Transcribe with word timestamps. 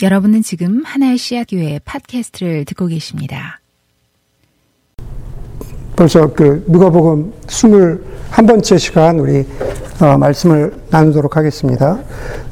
여러분은 0.00 0.42
지금 0.42 0.82
하나의 0.84 1.18
씨앗 1.18 1.48
교회 1.50 1.80
팟캐스트를 1.84 2.64
듣고 2.66 2.86
계십니다. 2.86 3.58
벌써 5.96 6.32
그 6.32 6.64
누가복음 6.68 7.32
21번째 7.48 8.78
시간 8.78 9.18
우리 9.18 9.44
어, 10.00 10.16
말씀을 10.16 10.72
나누도록 10.90 11.36
하겠습니다. 11.36 11.98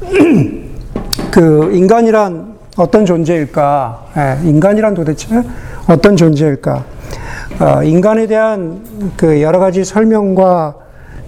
그 1.31 1.71
인간이란 1.73 2.57
어떤 2.75 3.05
존재일까? 3.05 4.11
예, 4.17 4.49
인간이란 4.49 4.93
도대체 4.93 5.41
어떤 5.87 6.17
존재일까? 6.17 6.85
어, 7.61 7.83
인간에 7.83 8.27
대한 8.27 9.13
그 9.15 9.41
여러 9.41 9.59
가지 9.59 9.85
설명과 9.85 10.75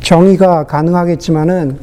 정의가 0.01 0.65
가능하겠지만은 0.65 1.79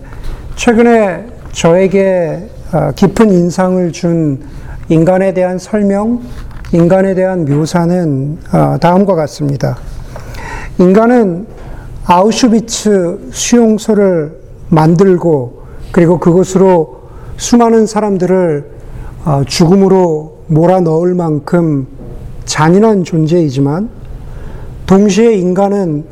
최근에 0.57 1.27
저에게 1.53 2.51
어, 2.51 2.56
깊은 2.95 3.31
인상을 3.31 3.93
준 3.93 4.41
인간에 4.89 5.35
대한 5.35 5.59
설명, 5.59 6.23
인간에 6.73 7.15
대한 7.15 7.45
묘사는 7.45 8.39
어, 8.53 8.77
다음과 8.81 9.15
같습니다. 9.15 9.77
인간은 10.79 11.47
아우슈비츠 12.05 13.31
수용소를 13.33 14.37
만들고 14.69 15.63
그리고 15.93 16.19
그곳으로 16.19 17.03
수많은 17.37 17.87
사람들을 17.87 18.71
어, 19.25 19.43
죽음으로 19.47 20.39
몰아넣을 20.49 21.15
만큼 21.15 21.87
잔인한 22.45 23.05
존재이지만 23.05 23.89
동시에 24.87 25.35
인간은 25.35 26.05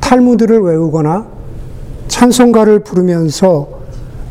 탈무드를 0.00 0.60
외우거나 0.60 1.26
찬송가를 2.08 2.80
부르면서 2.80 3.68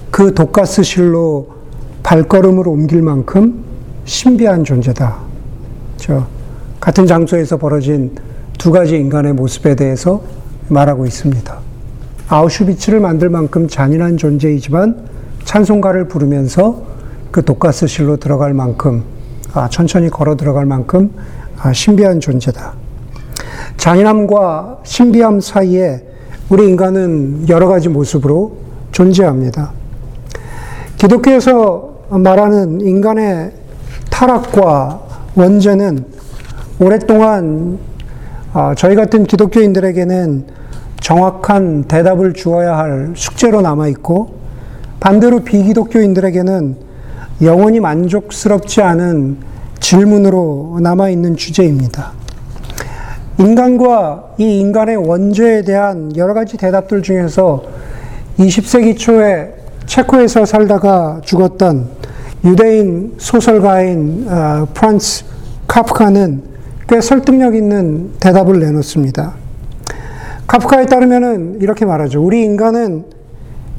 그 0.09 0.33
독가스실로 0.33 1.52
발걸음을 2.03 2.67
옮길 2.67 3.01
만큼 3.01 3.63
신비한 4.05 4.63
존재다. 4.63 5.17
저 5.97 6.27
같은 6.79 7.07
장소에서 7.07 7.57
벌어진 7.57 8.11
두 8.57 8.71
가지 8.71 8.97
인간의 8.97 9.33
모습에 9.33 9.75
대해서 9.75 10.21
말하고 10.67 11.05
있습니다. 11.05 11.57
아우슈비츠를 12.27 12.99
만들 12.99 13.29
만큼 13.29 13.67
잔인한 13.67 14.17
존재이지만 14.17 15.07
찬송가를 15.45 16.07
부르면서 16.07 16.83
그 17.31 17.43
독가스실로 17.43 18.17
들어갈 18.17 18.53
만큼 18.53 19.03
아, 19.53 19.69
천천히 19.69 20.09
걸어 20.09 20.35
들어갈 20.35 20.65
만큼 20.65 21.11
아, 21.57 21.71
신비한 21.71 22.19
존재다. 22.19 22.73
잔인함과 23.77 24.79
신비함 24.83 25.39
사이에 25.39 26.03
우리 26.49 26.67
인간은 26.67 27.47
여러 27.49 27.67
가지 27.67 27.89
모습으로 27.89 28.57
존재합니다. 28.91 29.71
기독교에서 30.97 31.92
말하는 32.21 32.81
인간의 32.81 33.51
타락과 34.09 35.01
원죄는 35.35 36.05
오랫동안 36.79 37.79
아, 38.53 38.75
저희 38.77 38.95
같은 38.95 39.23
기독교인들에게는 39.23 40.45
정확한 41.01 41.85
대답을 41.85 42.33
주어야 42.33 42.77
할 42.77 43.13
숙제로 43.15 43.61
남아 43.61 43.87
있고 43.89 44.35
반대로 44.99 45.39
비기독교인들에게는 45.39 46.75
영원히 47.41 47.79
만족스럽지 47.79 48.81
않은 48.81 49.37
질문으로 49.79 50.79
남아 50.81 51.09
있는 51.09 51.35
주제입니다. 51.35 52.11
인간과 53.39 54.35
이 54.37 54.59
인간의 54.59 54.95
원죄에 54.95 55.63
대한 55.63 56.15
여러 56.15 56.33
가지 56.33 56.57
대답들 56.57 57.01
중에서 57.01 57.63
20세기 58.37 58.97
초에 58.97 59.55
체코에서 59.87 60.45
살다가 60.45 61.19
죽었던 61.25 62.02
유대인 62.43 63.13
소설가인 63.17 64.27
어, 64.27 64.67
프란츠 64.73 65.23
카프카는 65.67 66.43
꽤 66.89 66.99
설득력 66.99 67.55
있는 67.55 68.11
대답을 68.19 68.59
내놓습니다. 68.59 69.35
카프카에 70.47 70.85
따르면 70.85 71.59
이렇게 71.61 71.85
말하죠. 71.85 72.21
우리 72.21 72.43
인간은 72.43 73.05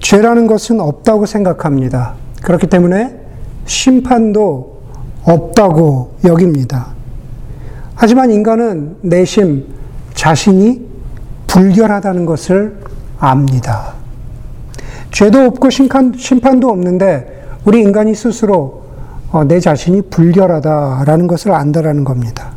죄라는 0.01 0.47
것은 0.47 0.81
없다고 0.81 1.27
생각합니다. 1.27 2.15
그렇기 2.43 2.67
때문에 2.67 3.21
심판도 3.67 4.81
없다고 5.25 6.17
여깁니다. 6.25 6.89
하지만 7.95 8.31
인간은 8.31 8.97
내심 9.03 9.67
자신이 10.15 10.83
불결하다는 11.47 12.27
것을 12.27 12.79
압니다. 13.19 13.95
죄도 15.11 15.43
없고 15.43 15.71
심판, 15.71 16.13
도 16.61 16.69
없는데 16.69 17.34
우리 17.65 17.81
인간이 17.81 18.15
스스로 18.15 18.85
어, 19.31 19.45
내 19.45 19.59
자신이 19.59 20.03
불결하다라는 20.03 21.27
것을 21.27 21.53
안다라는 21.53 22.05
겁니다. 22.05 22.53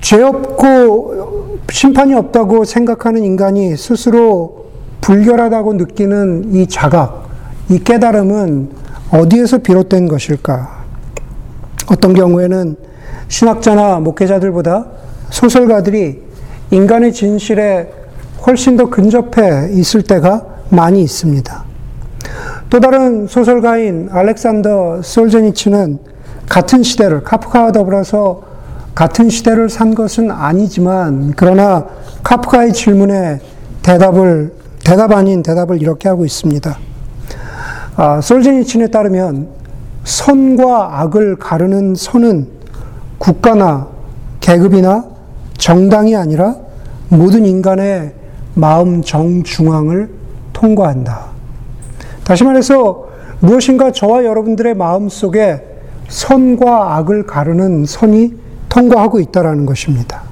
죄 0.00 0.20
없고 0.22 1.58
심판이 1.70 2.14
없다고 2.14 2.64
생각하는 2.64 3.22
인간이 3.24 3.76
스스로 3.76 4.66
불결하다고 5.00 5.74
느끼는 5.74 6.54
이 6.54 6.66
자각, 6.66 7.28
이 7.70 7.78
깨달음은 7.78 8.70
어디에서 9.10 9.58
비롯된 9.58 10.08
것일까? 10.08 10.82
어떤 11.90 12.14
경우에는 12.14 12.76
신학자나 13.28 14.00
목회자들보다 14.00 14.86
소설가들이 15.30 16.22
인간의 16.70 17.12
진실에 17.12 17.90
훨씬 18.46 18.76
더 18.76 18.90
근접해 18.90 19.70
있을 19.72 20.02
때가 20.02 20.46
많이 20.68 21.02
있습니다. 21.02 21.71
또 22.72 22.80
다른 22.80 23.26
소설가인 23.26 24.08
알렉산더 24.10 25.02
솔제니츠는 25.02 25.98
같은 26.48 26.82
시대를 26.82 27.22
카프카와 27.22 27.70
더불어서 27.70 28.44
같은 28.94 29.28
시대를 29.28 29.68
산 29.68 29.94
것은 29.94 30.30
아니지만 30.30 31.34
그러나 31.36 31.84
카프카의 32.22 32.72
질문에 32.72 33.40
대답을 33.82 34.54
대답 34.82 35.12
아닌 35.12 35.42
대답을 35.42 35.82
이렇게 35.82 36.08
하고 36.08 36.24
있습니다. 36.24 36.78
아, 37.96 38.20
솔제니친에 38.22 38.86
따르면 38.86 39.48
선과 40.04 41.02
악을 41.02 41.36
가르는 41.36 41.94
선은 41.94 42.48
국가나 43.18 43.86
계급이나 44.40 45.04
정당이 45.58 46.16
아니라 46.16 46.56
모든 47.10 47.44
인간의 47.44 48.14
마음 48.54 49.02
정중앙을 49.02 50.08
통과한다. 50.54 51.31
다시 52.32 52.44
말해서 52.44 53.08
무엇인가 53.40 53.92
저와 53.92 54.24
여러분들의 54.24 54.72
마음 54.72 55.10
속에 55.10 55.60
선과 56.08 56.96
악을 56.96 57.26
가르는 57.26 57.84
선이 57.84 58.32
통과하고 58.70 59.20
있다라는 59.20 59.66
것입니다. 59.66 60.22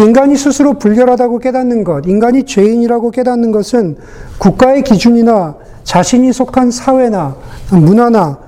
인간이 0.00 0.36
스스로 0.36 0.78
불결하다고 0.78 1.40
깨닫는 1.40 1.84
것, 1.84 2.06
인간이 2.06 2.44
죄인이라고 2.44 3.10
깨닫는 3.10 3.52
것은 3.52 3.98
국가의 4.38 4.84
기준이나 4.84 5.56
자신이 5.84 6.32
속한 6.32 6.70
사회나 6.70 7.36
문화나 7.72 8.38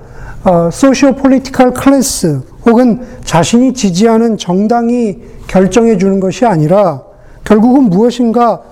socio 0.71 1.13
political 1.13 1.71
class 1.71 2.41
혹은 2.65 3.01
자신이 3.23 3.75
지지하는 3.75 4.39
정당이 4.39 5.19
결정해 5.45 5.99
주는 5.99 6.19
것이 6.19 6.47
아니라 6.47 7.03
결국은 7.43 7.91
무엇인가 7.91 8.63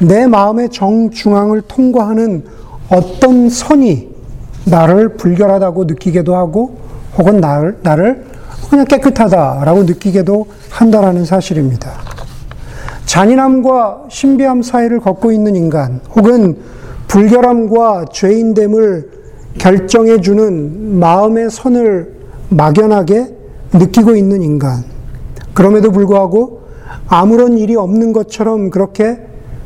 내 0.00 0.26
마음의 0.26 0.70
정중앙을 0.70 1.60
통과하는 1.68 2.61
어떤 2.92 3.48
선이 3.48 4.10
나를 4.66 5.16
불결하다고 5.16 5.84
느끼게도 5.84 6.36
하고 6.36 6.76
혹은 7.16 7.40
나를, 7.40 7.78
나를 7.82 8.24
그냥 8.68 8.84
깨끗하다라고 8.84 9.84
느끼게도 9.84 10.46
한다라는 10.70 11.24
사실입니다. 11.24 11.90
잔인함과 13.06 14.04
신비함 14.08 14.62
사이를 14.62 15.00
걷고 15.00 15.32
있는 15.32 15.56
인간 15.56 16.00
혹은 16.14 16.56
불결함과 17.08 18.06
죄인됨을 18.12 19.10
결정해주는 19.58 20.98
마음의 20.98 21.50
선을 21.50 22.14
막연하게 22.50 23.34
느끼고 23.72 24.16
있는 24.16 24.42
인간. 24.42 24.84
그럼에도 25.54 25.90
불구하고 25.90 26.62
아무런 27.06 27.58
일이 27.58 27.74
없는 27.74 28.12
것처럼 28.12 28.70
그렇게 28.70 29.18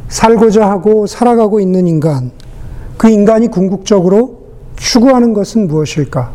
살고자 0.08 0.69
하고 0.69 1.06
살아가고 1.06 1.61
있는 1.61 1.87
인간, 1.87 2.31
그 2.96 3.08
인간이 3.08 3.48
궁극적으로 3.48 4.46
추구하는 4.76 5.32
것은 5.32 5.69
무엇일까? 5.69 6.31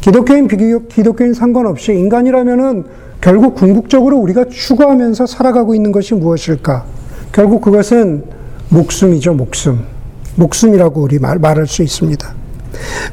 기독교인, 0.00 0.46
비기독교인 0.46 1.34
상관없이 1.34 1.92
인간이라면은 1.92 2.84
결국 3.20 3.54
궁극적으로 3.54 4.18
우리가 4.18 4.44
추구하면서 4.48 5.26
살아가고 5.26 5.74
있는 5.74 5.90
것이 5.90 6.14
무엇일까? 6.14 6.84
결국 7.32 7.62
그것은 7.62 8.24
목숨이죠, 8.68 9.34
목숨. 9.34 9.80
목숨이라고 10.36 11.00
우리 11.00 11.18
말, 11.18 11.38
말할 11.38 11.66
수 11.66 11.82
있습니다. 11.82 12.34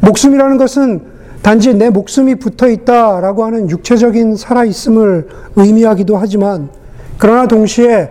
목숨이라는 0.01 0.57
것은 0.57 1.01
단지 1.41 1.73
내 1.73 1.89
목숨이 1.89 2.35
붙어 2.35 2.69
있다라고 2.69 3.44
하는 3.44 3.69
육체적인 3.69 4.35
살아있음을 4.35 5.27
의미하기도 5.55 6.17
하지만, 6.17 6.69
그러나 7.17 7.47
동시에 7.47 8.09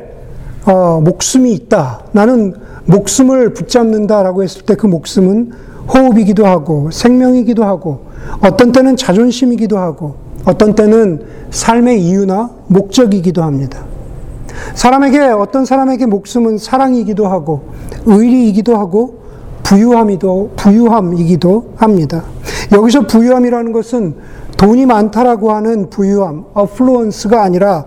어, 0.65 1.01
목숨이 1.01 1.53
있다. 1.53 2.05
나는 2.13 2.55
목숨을 2.87 3.55
붙잡는다라고 3.55 4.43
했을 4.43 4.63
때 4.63 4.75
그 4.75 4.87
목숨은 4.87 5.53
호흡이기도 5.89 6.47
하고 6.47 6.91
생명이기도 6.91 7.65
하고 7.65 8.07
어떤 8.41 8.73
때는 8.73 8.97
자존심이기도 8.97 9.79
하고 9.79 10.15
어떤 10.45 10.75
때는 10.75 11.23
삶의 11.51 12.03
이유나 12.03 12.51
목적이기도 12.69 13.43
합니다. 13.43 13.85
사람에게 14.75 15.21
어떤 15.21 15.65
사람에게 15.65 16.07
목숨은 16.07 16.59
사랑이기도 16.59 17.27
하고 17.27 17.63
의리이기도 18.07 18.77
하고 18.77 19.23
부유함이도 19.63 20.53
부유함이기도 20.57 21.73
합니다. 21.77 22.25
여기서 22.73 23.07
부유함이라는 23.07 23.73
것은 23.73 24.15
돈이 24.57 24.87
많다라고 24.87 25.53
하는 25.53 25.91
부유함, 25.91 26.45
affluence가 26.55 27.43
아니라 27.43 27.87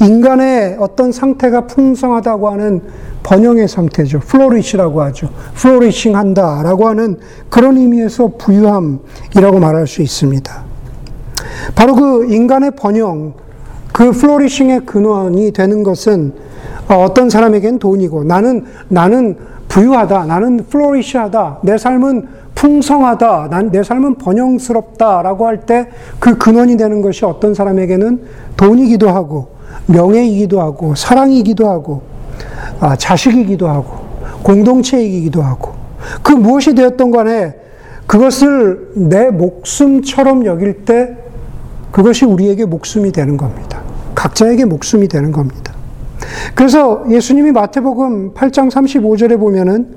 인간의 0.00 0.76
어떤 0.80 1.12
상태가 1.12 1.66
풍성하다고 1.66 2.48
하는 2.48 2.82
번영의 3.24 3.66
상태죠. 3.66 4.20
flourish라고 4.20 5.02
하죠. 5.02 5.28
flourishing 5.54 6.14
한다 6.14 6.62
라고 6.62 6.86
하는 6.86 7.18
그런 7.48 7.76
의미에서 7.76 8.32
부유함이라고 8.38 9.58
말할 9.60 9.86
수 9.88 10.02
있습니다. 10.02 10.62
바로 11.74 11.94
그 11.94 12.32
인간의 12.32 12.72
번영, 12.76 13.34
그 13.92 14.12
flourishing의 14.12 14.86
근원이 14.86 15.52
되는 15.52 15.82
것은 15.82 16.32
어떤 16.88 17.30
사람에겐 17.30 17.78
돈이고 17.78 18.24
나는 18.24 18.66
나는 18.88 19.36
부유하다. 19.68 20.26
나는 20.26 20.66
flourish하다. 20.68 21.60
내 21.64 21.78
삶은 21.78 22.28
풍성하다. 22.54 23.48
난 23.50 23.70
내 23.72 23.82
삶은 23.82 24.16
번영스럽다 24.16 25.22
라고 25.22 25.46
할 25.46 25.64
때 25.66 25.88
그 26.20 26.36
근원이 26.38 26.76
되는 26.76 27.00
것이 27.02 27.24
어떤 27.24 27.54
사람에게는 27.54 28.22
돈이기도 28.56 29.08
하고 29.08 29.48
명예이기도 29.86 30.60
하고 30.60 30.94
사랑이기도 30.94 31.68
하고 31.68 32.02
아, 32.02 32.13
자식이기도 32.98 33.68
하고 33.68 34.04
공동체이기도 34.42 35.42
하고 35.42 35.72
그 36.22 36.32
무엇이 36.32 36.74
되었던 36.74 37.10
간에 37.10 37.54
그것을 38.06 38.90
내 38.94 39.30
목숨처럼 39.30 40.44
여길 40.44 40.84
때 40.84 41.16
그것이 41.90 42.24
우리에게 42.24 42.64
목숨이 42.66 43.12
되는 43.12 43.36
겁니다. 43.36 43.80
각자에게 44.14 44.64
목숨이 44.64 45.08
되는 45.08 45.32
겁니다. 45.32 45.72
그래서 46.54 47.04
예수님이 47.08 47.52
마태복음 47.52 48.34
8장 48.34 48.70
35절에 48.70 49.38
보면은 49.38 49.96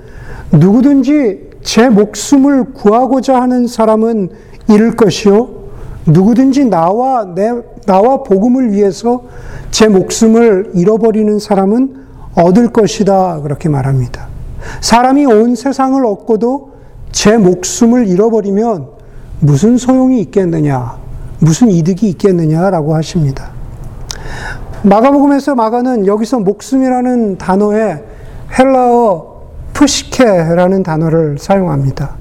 누구든지 0.51 1.49
제 1.61 1.89
목숨을 1.89 2.73
구하고자 2.73 3.41
하는 3.41 3.67
사람은 3.67 4.29
잃을 4.69 4.95
것이요. 4.95 5.49
누구든지 6.05 6.65
나와 6.65 7.25
내 7.35 7.51
나와 7.85 8.23
복음을 8.23 8.71
위해서 8.71 9.23
제 9.71 9.87
목숨을 9.87 10.71
잃어버리는 10.75 11.39
사람은 11.39 11.96
얻을 12.37 12.69
것이다. 12.69 13.41
그렇게 13.41 13.67
말합니다. 13.67 14.27
사람이 14.81 15.25
온 15.25 15.55
세상을 15.55 16.03
얻고도 16.05 16.71
제 17.11 17.37
목숨을 17.37 18.07
잃어버리면 18.07 18.87
무슨 19.39 19.77
소용이 19.77 20.21
있겠느냐? 20.21 20.97
무슨 21.39 21.69
이득이 21.69 22.09
있겠느냐라고 22.09 22.95
하십니다. 22.95 23.51
마가복음에서 24.83 25.55
마가는 25.55 26.05
여기서 26.05 26.39
목숨이라는 26.39 27.37
단어에 27.37 28.03
헬라어 28.57 29.37
푸시케라는 29.73 30.83
단어를 30.83 31.37
사용합니다. 31.39 32.15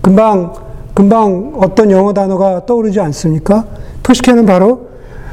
금방 0.00 0.52
금방 0.94 1.52
어떤 1.56 1.90
영어 1.90 2.12
단어가 2.12 2.64
떠오르지 2.64 3.00
않습니까? 3.00 3.64
푸시케는 4.02 4.46
바로 4.46 4.88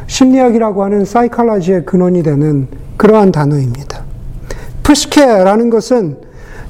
심리학이라고 0.07 0.83
하는 0.83 1.05
사이칼라지의 1.05 1.85
근원이 1.85 2.23
되는 2.23 2.67
그러한 2.97 3.31
단어입니다. 3.31 4.03
푸시케라는 4.83 5.69
것은 5.69 6.17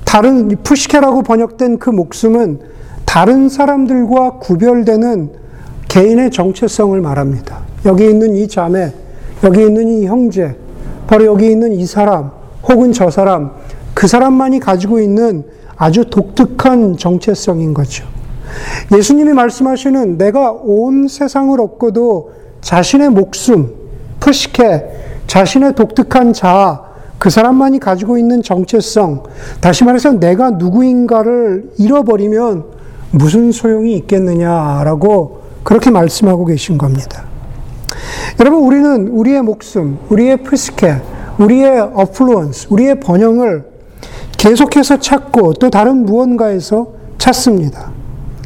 다른 0.06 0.50
푸시케라고 0.64 1.24
번역된 1.24 1.80
그 1.80 1.90
목숨은 1.90 2.60
다른 3.06 3.50
사람들과 3.50 4.38
구별되는 4.40 5.32
개인의 5.88 6.32
정체성을 6.32 7.00
말합니다. 7.02 7.60
여기 7.86 8.10
있는 8.10 8.36
이 8.36 8.48
자매, 8.48 8.94
여기 9.44 9.62
있는 9.62 9.88
이 9.88 10.06
형제, 10.06 10.56
바로 11.08 11.26
여기 11.26 11.52
있는 11.52 11.74
이 11.74 11.86
사람, 11.86 12.32
혹은 12.68 12.94
저 12.94 13.10
사람, 13.10 13.52
그 13.94 14.08
사람만이 14.08 14.60
가지고 14.60 15.00
있는 15.00 15.44
아주 15.76 16.06
독특한 16.10 16.98
정체성인 16.98 17.74
거죠. 17.74 18.06
예수님이 18.96 19.34
말씀하시는 19.34 20.18
내가 20.18 20.52
온 20.52 21.08
세상을 21.08 21.60
얻고도 21.60 22.32
자신의 22.64 23.10
목숨, 23.10 23.74
푸시케, 24.20 24.84
자신의 25.28 25.76
독특한 25.76 26.34
자아, 26.34 26.82
그 27.20 27.30
사람만이 27.30 27.80
가지고 27.80 28.18
있는 28.18 28.42
정체성, 28.42 29.24
다시 29.62 29.84
말해서 29.84 30.14
내가 30.14 30.50
누구인가를 30.52 31.72
잃어버리면 31.78 32.64
무슨 33.12 33.52
소용이 33.52 33.96
있겠느냐라고 33.98 35.44
그렇게 35.64 35.92
말씀하고 35.92 36.46
계신 36.46 36.78
겁니다. 36.78 37.26
여러분, 38.40 38.64
우리는 38.64 39.08
우리의 39.10 39.42
목숨, 39.42 40.00
우리의 40.10 40.44
프스케, 40.44 40.96
우리의 41.38 41.80
어플루언스, 41.80 42.68
우리의 42.70 43.00
번영을 43.00 43.66
계속해서 44.38 45.00
찾고 45.00 45.54
또 45.54 45.70
다른 45.70 46.06
무언가에서 46.06 46.88
찾습니다. 47.18 47.92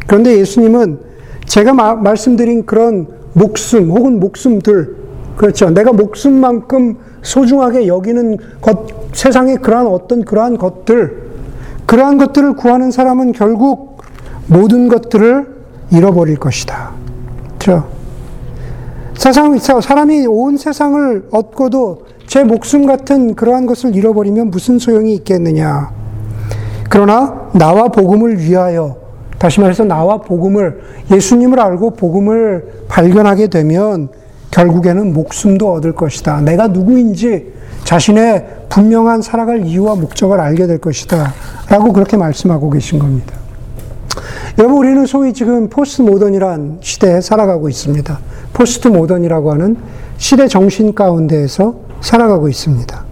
그런데 0.05 0.37
예수님은 0.37 0.99
제가 1.45 1.73
마, 1.73 1.95
말씀드린 1.95 2.65
그런 2.65 3.16
목숨 3.37 3.91
혹은 3.91 4.19
목숨들, 4.19 4.95
그렇죠. 5.37 5.69
내가 5.69 5.93
목숨만큼 5.93 6.97
소중하게 7.21 7.85
여기는 7.85 8.37
것, 8.59 8.87
세상의 9.13 9.57
그러한 9.57 9.85
어떤 9.85 10.25
그러한 10.25 10.57
것들, 10.57 11.27
그러한 11.85 12.17
것들을 12.17 12.53
구하는 12.53 12.89
사람은 12.89 13.33
결국 13.33 14.01
모든 14.47 14.87
것들을 14.87 15.55
잃어버릴 15.91 16.37
것이다. 16.37 16.91
그렇죠. 17.59 17.87
세상, 19.15 19.57
사람이 19.57 20.25
온 20.27 20.57
세상을 20.57 21.27
얻고도 21.29 22.07
제 22.25 22.43
목숨 22.43 22.87
같은 22.87 23.35
그러한 23.35 23.67
것을 23.67 23.95
잃어버리면 23.95 24.49
무슨 24.49 24.79
소용이 24.79 25.13
있겠느냐. 25.13 25.91
그러나 26.89 27.49
나와 27.53 27.89
복음을 27.89 28.39
위하여, 28.39 28.97
다시 29.37 29.59
말해서 29.59 29.83
나와 29.83 30.17
복음을, 30.17 30.81
예수님을 31.11 31.59
알고 31.59 31.91
복음을 31.91 32.85
발견하게 32.87 33.47
되면 33.47 34.09
결국에는 34.51 35.13
목숨도 35.13 35.71
얻을 35.73 35.93
것이다. 35.93 36.41
내가 36.41 36.67
누구인지 36.67 37.53
자신의 37.83 38.45
분명한 38.69 39.21
살아갈 39.21 39.65
이유와 39.65 39.95
목적을 39.95 40.39
알게 40.39 40.67
될 40.67 40.79
것이다. 40.79 41.33
라고 41.69 41.93
그렇게 41.93 42.17
말씀하고 42.17 42.69
계신 42.69 42.99
겁니다. 42.99 43.35
여러분, 44.57 44.77
우리는 44.77 45.05
소위 45.05 45.33
지금 45.33 45.69
post 45.69 46.01
modern이란 46.01 46.79
시대에 46.81 47.21
살아가고 47.21 47.69
있습니다. 47.69 48.19
post 48.53 48.87
modern이라고 48.87 49.51
하는 49.51 49.77
시대 50.17 50.47
정신 50.47 50.95
가운데에서 50.95 51.75
살아가고 52.01 52.49
있습니다. 52.49 53.05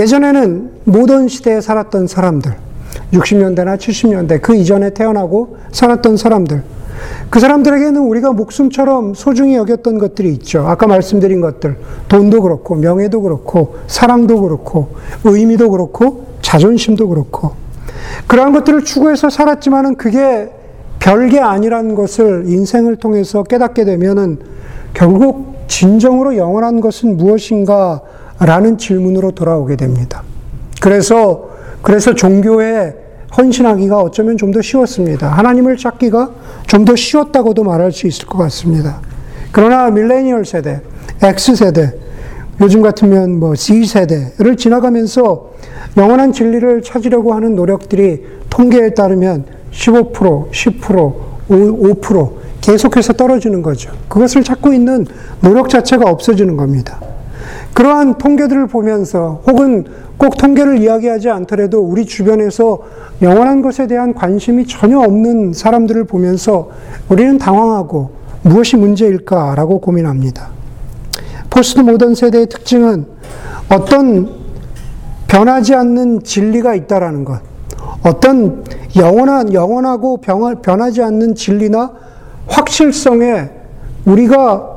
예전에는 0.00 0.70
모던 0.84 1.28
시대에 1.28 1.60
살았던 1.60 2.06
사람들, 2.06 2.54
60년대나 3.12 3.78
70년대, 3.78 4.40
그 4.42 4.54
이전에 4.54 4.90
태어나고 4.90 5.56
살았던 5.72 6.16
사람들, 6.16 6.62
그 7.30 7.40
사람들에게는 7.40 8.00
우리가 8.00 8.32
목숨처럼 8.32 9.14
소중히 9.14 9.56
여겼던 9.56 9.98
것들이 9.98 10.32
있죠. 10.34 10.66
아까 10.66 10.86
말씀드린 10.86 11.40
것들. 11.40 11.76
돈도 12.08 12.42
그렇고, 12.42 12.76
명예도 12.76 13.22
그렇고, 13.22 13.76
사랑도 13.86 14.40
그렇고, 14.42 14.94
의미도 15.24 15.70
그렇고, 15.70 16.26
자존심도 16.42 17.08
그렇고. 17.08 17.52
그러한 18.26 18.52
것들을 18.52 18.84
추구해서 18.84 19.30
살았지만은 19.30 19.96
그게 19.96 20.50
별게 20.98 21.40
아니라는 21.40 21.94
것을 21.94 22.44
인생을 22.46 22.96
통해서 22.96 23.42
깨닫게 23.42 23.84
되면은 23.84 24.38
결국 24.94 25.56
진정으로 25.68 26.36
영원한 26.36 26.80
것은 26.80 27.16
무엇인가 27.16 28.00
라는 28.38 28.78
질문으로 28.78 29.32
돌아오게 29.32 29.76
됩니다. 29.76 30.22
그래서, 30.80 31.55
그래서 31.86 32.14
종교에 32.14 32.94
헌신하기가 33.36 34.00
어쩌면 34.00 34.36
좀 34.36 34.50
더 34.52 34.60
쉬웠습니다. 34.60 35.28
하나님을 35.28 35.76
찾기가 35.76 36.30
좀 36.66 36.84
더 36.84 36.96
쉬웠다고도 36.96 37.62
말할 37.62 37.92
수 37.92 38.06
있을 38.08 38.26
것 38.26 38.38
같습니다. 38.38 39.00
그러나 39.52 39.90
밀레니얼 39.90 40.44
세대, 40.44 40.80
X세대, 41.22 41.94
요즘 42.60 42.82
같으면 42.82 43.38
뭐 43.38 43.54
Z세대를 43.54 44.56
지나가면서 44.56 45.52
영원한 45.96 46.32
진리를 46.32 46.82
찾으려고 46.82 47.34
하는 47.34 47.54
노력들이 47.54 48.24
통계에 48.50 48.90
따르면 48.90 49.44
15%, 49.72 50.50
10%, 50.50 51.14
5% 51.48 52.32
계속해서 52.62 53.12
떨어지는 53.12 53.62
거죠. 53.62 53.92
그것을 54.08 54.42
찾고 54.42 54.72
있는 54.72 55.06
노력 55.40 55.68
자체가 55.68 56.10
없어지는 56.10 56.56
겁니다. 56.56 57.00
그러한 57.74 58.18
통계들을 58.18 58.66
보면서 58.68 59.42
혹은 59.46 59.84
꼭 60.18 60.36
통계를 60.36 60.78
이야기하지 60.78 61.28
않더라도 61.30 61.80
우리 61.80 62.06
주변에서 62.06 62.80
영원한 63.22 63.62
것에 63.62 63.86
대한 63.86 64.14
관심이 64.14 64.66
전혀 64.66 64.98
없는 64.98 65.52
사람들을 65.52 66.04
보면서 66.04 66.70
우리는 67.08 67.38
당황하고 67.38 68.10
무엇이 68.42 68.76
문제일까라고 68.76 69.80
고민합니다. 69.80 70.48
post 71.50 71.80
modern 71.80 72.14
세대의 72.14 72.46
특징은 72.48 73.06
어떤 73.70 74.30
변하지 75.26 75.74
않는 75.74 76.22
진리가 76.22 76.74
있다라는 76.74 77.24
것, 77.24 77.40
어떤 78.02 78.64
영원한, 78.96 79.52
영원하고 79.52 80.18
변하지 80.18 81.02
않는 81.02 81.34
진리나 81.34 81.92
확실성에 82.46 83.50
우리가 84.04 84.70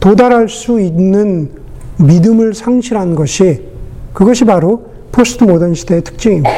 도달할 0.00 0.48
수 0.48 0.80
있는 0.80 1.50
믿음을 1.98 2.54
상실한 2.54 3.14
것이 3.14 3.71
그것이 4.12 4.44
바로 4.44 4.84
post 5.10 5.44
modern 5.44 5.74
시대의 5.74 6.02
특징입니다. 6.02 6.50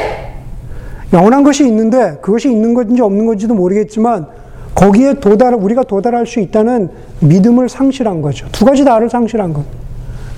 영원한 1.13 1.43
것이 1.43 1.65
있는데 1.67 2.17
그것이 2.21 2.51
있는 2.51 2.73
건지 2.73 3.01
없는 3.01 3.25
건지도 3.25 3.53
모르겠지만 3.53 4.27
거기에 4.73 5.15
도달, 5.15 5.53
우리가 5.53 5.83
도달할 5.83 6.27
수 6.27 6.39
있다는 6.39 6.89
믿음을 7.21 7.69
상실한 7.69 8.21
거죠. 8.21 8.47
두 8.51 8.65
가지 8.65 8.83
다를 8.83 9.09
상실한 9.09 9.53
것. 9.53 9.63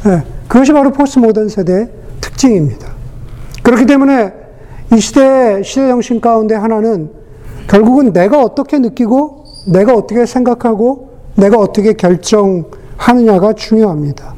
네, 0.06 0.22
그것이 0.48 0.74
바로 0.74 0.92
포스트 0.92 1.20
모던 1.20 1.50
세대의 1.50 1.90
특징입니다. 2.22 2.88
그렇기 3.64 3.88
때문에 3.88 4.32
이 4.94 5.00
시대, 5.00 5.64
시대 5.64 5.88
정신 5.88 6.22
가운데 6.22 6.54
하나는 6.54 7.10
결국은 7.68 8.14
내가 8.14 8.42
어떻게 8.42 8.80
느끼고, 8.80 9.44
내가 9.68 9.94
어떻게 9.94 10.26
생각하고, 10.26 11.10
내가 11.36 11.58
어떻게 11.58 11.94
결정하느냐가 11.94 13.54
중요합니다. 13.54 14.37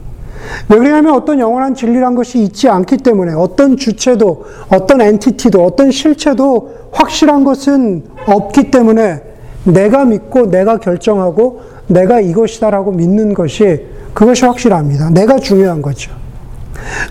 왜 0.70 0.78
그러냐면 0.78 1.16
어떤 1.16 1.40
영원한 1.40 1.76
진리란 1.76 2.16
것이 2.16 2.40
있지 2.40 2.70
않기 2.70 2.98
때문에 2.98 3.34
어떤 3.34 3.78
주체도, 3.78 4.46
어떤 4.70 5.02
엔티티도, 5.02 5.64
어떤 5.64 5.92
실체도 5.92 6.90
확실한 6.92 7.44
것은 7.44 8.04
없기 8.26 8.72
때문에 8.72 9.24
내가 9.64 10.06
믿고 10.06 10.50
내가 10.50 10.78
결정하고 10.78 11.62
내가 11.88 12.20
이것이다라고 12.20 12.92
믿는 12.92 13.34
것이 13.34 13.86
그것이 14.14 14.46
확실합니다. 14.46 15.10
내가 15.10 15.38
중요한 15.38 15.82
거죠. 15.82 16.12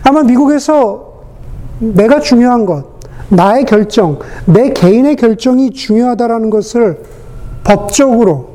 아마 0.03 0.23
미국에서 0.23 1.23
내가 1.79 2.21
중요한 2.21 2.65
것, 2.67 2.99
나의 3.29 3.65
결정, 3.65 4.19
내 4.47 4.73
개인의 4.73 5.17
결정이 5.17 5.71
중요하다라는 5.71 6.51
것을 6.51 7.03
법적으로, 7.65 8.51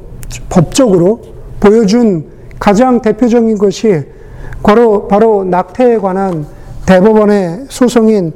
법적으로 0.50 1.22
보여준 1.60 2.32
가장 2.60 3.02
대표적인 3.02 3.58
것이 3.58 4.04
바로, 4.64 5.08
바로 5.08 5.44
낙태에 5.44 5.98
관한 5.98 6.46
대법원의 6.86 7.66
소송인 7.70 8.34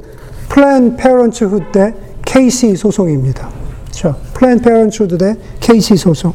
Planned 0.48 0.96
Parenthood 0.96 1.72
대 1.72 1.94
케이시 2.24 2.76
소송입니다. 2.76 3.48
그렇죠? 3.84 4.16
Planned 4.34 4.60
Parenthood 4.60 5.18
대 5.18 5.36
케이시 5.60 5.96
소송. 5.96 6.32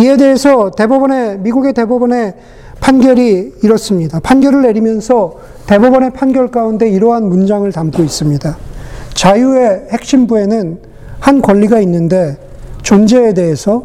이에 0.00 0.16
대해서 0.16 0.70
대법원의 0.70 1.38
미국의 1.40 1.72
대법원의 1.72 2.34
판결이 2.80 3.54
이렇습니다. 3.62 4.20
판결을 4.20 4.62
내리면서 4.62 5.36
대법원의 5.66 6.10
판결 6.10 6.50
가운데 6.50 6.88
이러한 6.88 7.28
문장을 7.28 7.70
담고 7.72 8.02
있습니다. 8.02 8.56
자유의 9.14 9.86
핵심부에는 9.90 10.78
한 11.18 11.42
권리가 11.42 11.80
있는데 11.80 12.36
존재에 12.82 13.32
대해서, 13.34 13.84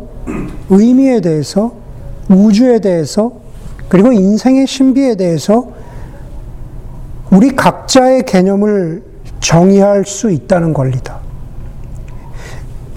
의미에 0.69 1.21
대해서, 1.21 1.71
우주에 2.29 2.79
대해서, 2.79 3.31
그리고 3.91 4.13
인생의 4.13 4.67
신비에 4.67 5.15
대해서 5.15 5.67
우리 7.29 7.53
각자의 7.53 8.23
개념을 8.23 9.03
정의할 9.41 10.05
수 10.05 10.31
있다는 10.31 10.73
권리다. 10.73 11.19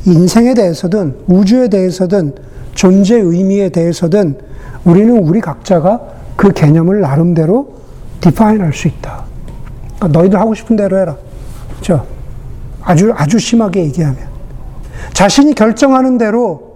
인생에 0.06 0.54
대해서든 0.54 1.16
우주에 1.26 1.66
대해서든 1.66 2.36
존재 2.74 3.16
의미에 3.16 3.70
대해서든 3.70 4.38
우리는 4.84 5.18
우리 5.18 5.40
각자가 5.40 6.00
그 6.36 6.52
개념을 6.52 7.00
나름대로 7.00 7.74
디파인 8.20 8.60
할 8.60 8.72
수 8.72 8.86
있다. 8.86 9.24
그러니까 9.96 10.16
너희들 10.16 10.38
하고 10.38 10.54
싶은 10.54 10.76
대로 10.76 10.96
해라. 10.96 11.16
그죠? 11.76 12.06
아주, 12.84 13.12
아주 13.16 13.40
심하게 13.40 13.82
얘기하면. 13.86 14.28
자신이 15.12 15.56
결정하는 15.56 16.18
대로 16.18 16.60
예, 16.62 16.73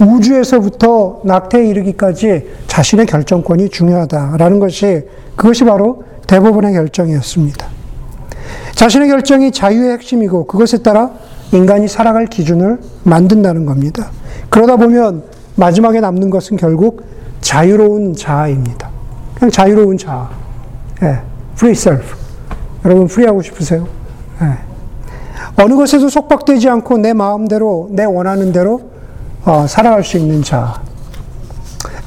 우주에서부터 0.00 1.20
낙태에 1.24 1.66
이르기까지 1.66 2.48
자신의 2.66 3.06
결정권이 3.06 3.70
중요하다라는 3.70 4.60
것이 4.60 5.02
그것이 5.36 5.64
바로 5.64 6.04
대법원의 6.26 6.72
결정이었습니다. 6.74 7.66
자신의 8.74 9.08
결정이 9.08 9.52
자유의 9.52 9.92
핵심이고 9.92 10.46
그것에 10.46 10.78
따라 10.78 11.10
인간이 11.52 11.88
살아갈 11.88 12.26
기준을 12.26 12.80
만든다는 13.04 13.66
겁니다. 13.66 14.10
그러다 14.48 14.76
보면 14.76 15.24
마지막에 15.56 16.00
남는 16.00 16.30
것은 16.30 16.56
결국 16.56 17.02
자유로운 17.40 18.14
자아입니다. 18.14 18.90
그냥 19.34 19.50
자유로운 19.50 19.98
자아. 19.98 20.30
예, 21.02 21.20
free 21.54 21.72
self. 21.72 22.16
여러분 22.84 23.06
프리하고 23.06 23.42
싶으세요? 23.42 23.86
예. 24.40 25.62
어느 25.62 25.74
것에도 25.74 26.08
속박되지 26.08 26.68
않고 26.68 26.98
내 26.98 27.12
마음대로 27.12 27.88
내 27.90 28.04
원하는 28.04 28.52
대로 28.52 28.91
어, 29.44 29.66
살아갈 29.66 30.04
수 30.04 30.18
있는 30.18 30.42
자. 30.42 30.80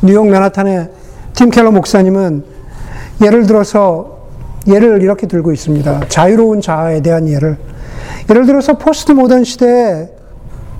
뉴욕 0.02 0.26
맨하탄의 0.28 0.90
팀 1.34 1.50
켈러 1.50 1.72
목사님은 1.72 2.46
예를 3.24 3.46
들어서 3.46 4.20
예를 4.68 5.02
이렇게 5.02 5.28
들고 5.28 5.52
있습니다. 5.52 6.08
자유로운 6.08 6.62
자아에 6.62 7.02
대한 7.02 7.28
예를. 7.28 7.58
예를 8.30 8.46
들어서 8.46 8.78
포스트 8.78 9.12
모던 9.12 9.44
시대에 9.44 10.10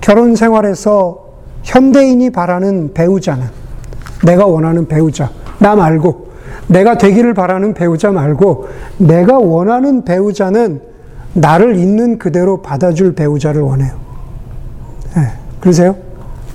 결혼 0.00 0.34
생활에서 0.34 1.26
현대인이 1.62 2.30
바라는 2.30 2.94
배우자는 2.94 3.44
내가 4.24 4.46
원하는 4.46 4.88
배우자, 4.88 5.30
나 5.58 5.76
말고 5.76 6.26
내가 6.68 6.96
되기를 6.96 7.34
바라는 7.34 7.74
배우자 7.74 8.10
말고 8.10 8.68
내가 8.98 9.38
원하는 9.38 10.04
배우자는 10.04 10.80
나를 11.34 11.76
있는 11.76 12.18
그대로 12.18 12.62
받아줄 12.62 13.14
배우자를 13.14 13.60
원해요. 13.60 13.92
네, 15.16 15.32
그러세요? 15.60 16.05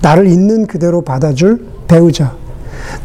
나를 0.02 0.26
있는 0.26 0.66
그대로 0.66 1.02
받아줄 1.02 1.64
배우자. 1.88 2.32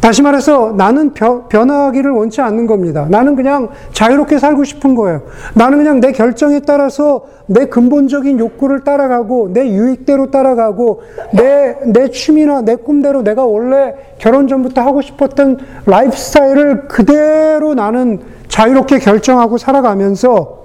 다시 0.00 0.22
말해서 0.22 0.74
나는 0.76 1.12
변화하기를 1.14 2.10
원치 2.10 2.40
않는 2.40 2.66
겁니다. 2.66 3.06
나는 3.08 3.36
그냥 3.36 3.68
자유롭게 3.92 4.38
살고 4.38 4.64
싶은 4.64 4.94
거예요. 4.94 5.22
나는 5.54 5.78
그냥 5.78 6.00
내 6.00 6.12
결정에 6.12 6.60
따라서 6.60 7.26
내 7.46 7.66
근본적인 7.66 8.38
욕구를 8.38 8.84
따라가고 8.84 9.52
내 9.52 9.68
유익대로 9.68 10.30
따라가고 10.30 11.02
내, 11.32 11.76
내 11.86 12.10
취미나 12.10 12.62
내 12.62 12.76
꿈대로 12.76 13.22
내가 13.22 13.44
원래 13.44 13.94
결혼 14.18 14.48
전부터 14.48 14.82
하고 14.82 15.00
싶었던 15.00 15.58
라이프 15.86 16.16
스타일을 16.16 16.88
그대로 16.88 17.74
나는 17.74 18.20
자유롭게 18.48 18.98
결정하고 18.98 19.58
살아가면서 19.58 20.58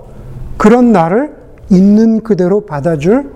그런 0.57 0.91
나를 0.91 1.33
있는 1.69 2.21
그대로 2.21 2.61
받아줄 2.61 3.31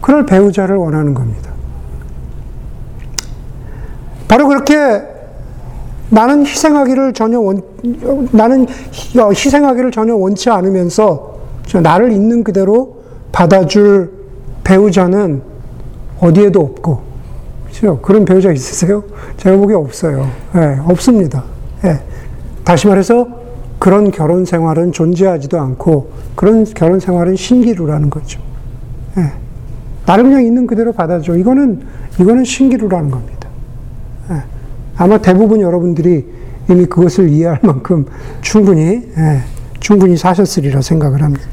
그럴 0.00 0.26
배우자를 0.26 0.76
원하는 0.76 1.14
겁니다. 1.14 1.55
바로 4.28 4.48
그렇게 4.48 5.02
나는 6.10 6.46
희생하기를 6.46 7.12
전혀 7.14 7.40
원, 7.40 7.62
나는 8.32 8.66
희생하기를 9.14 9.90
전혀 9.90 10.14
원치 10.14 10.50
않으면서 10.50 11.38
나를 11.82 12.12
있는 12.12 12.44
그대로 12.44 13.02
받아줄 13.32 14.12
배우자는 14.62 15.42
어디에도 16.20 16.60
없고, 16.60 17.02
그렇죠? 17.64 17.98
그런 18.00 18.24
배우자 18.24 18.52
있으세요? 18.52 19.04
제가 19.36 19.56
보기에 19.56 19.76
없어요. 19.76 20.28
네, 20.54 20.78
없습니다. 20.86 21.44
네. 21.82 22.00
다시 22.64 22.86
말해서 22.86 23.28
그런 23.78 24.10
결혼 24.10 24.44
생활은 24.44 24.92
존재하지도 24.92 25.58
않고 25.60 26.10
그런 26.34 26.64
결혼 26.64 26.98
생활은 26.98 27.36
신기루라는 27.36 28.10
거죠. 28.10 28.40
네. 29.16 29.32
나를 30.06 30.24
그냥 30.24 30.44
있는 30.44 30.66
그대로 30.66 30.92
받아줘. 30.92 31.36
이거는 31.36 31.82
이거는 32.18 32.44
신기루라는 32.44 33.10
겁니다. 33.10 33.35
예. 34.30 34.42
아마 34.96 35.18
대부분 35.18 35.60
여러분들이 35.60 36.24
이미 36.68 36.86
그것을 36.86 37.28
이해할 37.28 37.60
만큼 37.62 38.06
충분히, 38.40 39.02
예, 39.16 39.42
충분히 39.80 40.16
사셨으리라 40.16 40.80
생각을 40.82 41.22
합니다. 41.22 41.46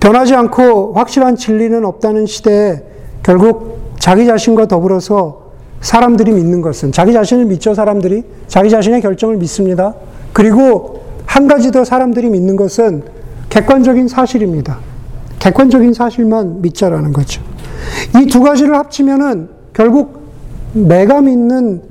변하지 0.00 0.34
않고 0.34 0.94
확실한 0.94 1.36
진리는 1.36 1.84
없다는 1.84 2.26
시대에 2.26 2.82
결국 3.22 3.78
자기 3.98 4.26
자신과 4.26 4.66
더불어서 4.66 5.50
사람들이 5.82 6.32
믿는 6.32 6.62
것은 6.62 6.92
자기 6.92 7.12
자신을 7.12 7.44
믿죠, 7.46 7.74
사람들이. 7.74 8.24
자기 8.48 8.70
자신의 8.70 9.00
결정을 9.02 9.36
믿습니다. 9.36 9.94
그리고 10.32 11.02
한 11.26 11.46
가지 11.46 11.70
더 11.70 11.84
사람들이 11.84 12.28
믿는 12.30 12.56
것은 12.56 13.02
객관적인 13.50 14.08
사실입니다. 14.08 14.78
객관적인 15.38 15.94
사실만 15.94 16.60
믿자라는 16.62 17.12
거죠. 17.12 17.42
이 18.16 18.26
두 18.26 18.42
가지를 18.42 18.74
합치면은 18.76 19.48
결국 19.72 20.19
내가 20.72 21.20
믿는 21.20 21.82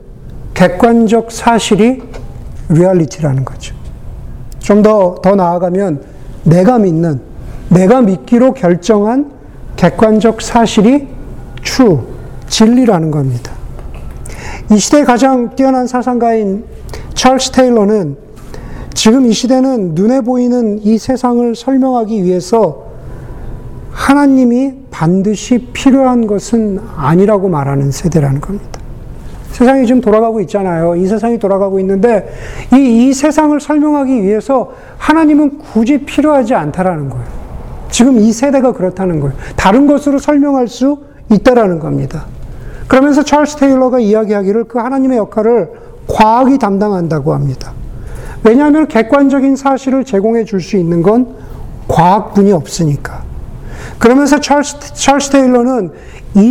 객관적 0.54 1.32
사실이 1.32 2.02
리얼리티라는 2.70 3.46
거죠. 3.46 3.76
좀 4.60 4.82
더, 4.82 5.16
더 5.22 5.36
나아가면 5.36 6.04
내가 6.44 6.78
믿는, 6.78 7.22
내가 7.70 8.02
믿기로 8.02 8.54
결정한 8.54 9.32
객관적 9.76 10.42
사실이 10.42 11.08
true, 11.64 12.00
진리라는 12.48 13.12
겁니다. 13.12 13.52
이 14.72 14.78
시대의 14.78 15.06
가장 15.06 15.56
뛰어난 15.56 15.88
사상가인 15.88 16.64
찰스 17.16 17.52
테일러는 17.52 18.18
지금 18.94 19.26
이 19.26 19.34
시대는 19.34 19.96
눈에 19.96 20.22
보이는 20.22 20.80
이 20.84 20.98
세상을 20.98 21.56
설명하기 21.56 22.24
위해서 22.24 22.89
하나님이 24.00 24.74
반드시 24.90 25.68
필요한 25.74 26.26
것은 26.26 26.80
아니라고 26.96 27.50
말하는 27.50 27.92
세대라는 27.92 28.40
겁니다. 28.40 28.80
세상이 29.52 29.86
지금 29.86 30.00
돌아가고 30.00 30.40
있잖아요. 30.42 30.96
이 30.96 31.06
세상이 31.06 31.38
돌아가고 31.38 31.82
있는데 31.82 32.34
이, 32.74 33.10
이 33.10 33.14
세상을 33.14 33.60
설명하기 33.60 34.24
위해서 34.24 34.72
하나님은 34.98 35.60
굳이 35.60 35.98
필요하지 36.06 36.56
않다라는 36.56 37.10
거예요. 37.10 37.26
지금 37.92 38.18
이 38.20 38.32
세대가 38.32 38.72
그렇다는 38.72 39.20
거예요. 39.20 39.36
다른 39.58 39.86
것으로 39.86 40.18
설명할 40.18 40.70
수 40.70 41.00
있다라는 41.30 41.80
겁니다. 41.80 42.26
그러면서 42.88 43.24
찰스 43.24 43.58
테일러가 43.58 44.00
이야기하기를 44.00 44.64
그 44.64 44.80
하나님의 44.80 45.18
역할을 45.18 45.72
과학이 46.08 46.58
담당한다고 46.58 47.34
합니다. 47.34 47.74
왜냐하면 48.46 48.88
객관적인 48.88 49.58
사실을 49.58 50.06
제공해 50.06 50.46
줄 50.46 50.62
수 50.62 50.78
있는 50.78 51.02
건 51.02 51.36
과학뿐이 51.90 52.54
없으니까. 52.54 53.29
그러면서 54.00 54.40
찰스, 54.40 54.94
찰스 54.96 55.30
테일러는 55.30 55.92
이, 56.36 56.42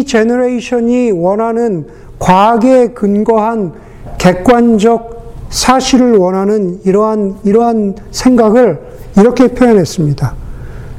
이 0.00 0.04
generation이 0.04 1.12
원하는 1.12 1.86
과학에 2.18 2.88
근거한 2.88 3.72
객관적 4.18 5.16
사실을 5.48 6.16
원하는 6.16 6.80
이러한, 6.84 7.38
이러한 7.44 7.94
생각을 8.10 8.80
이렇게 9.16 9.48
표현했습니다. 9.48 10.34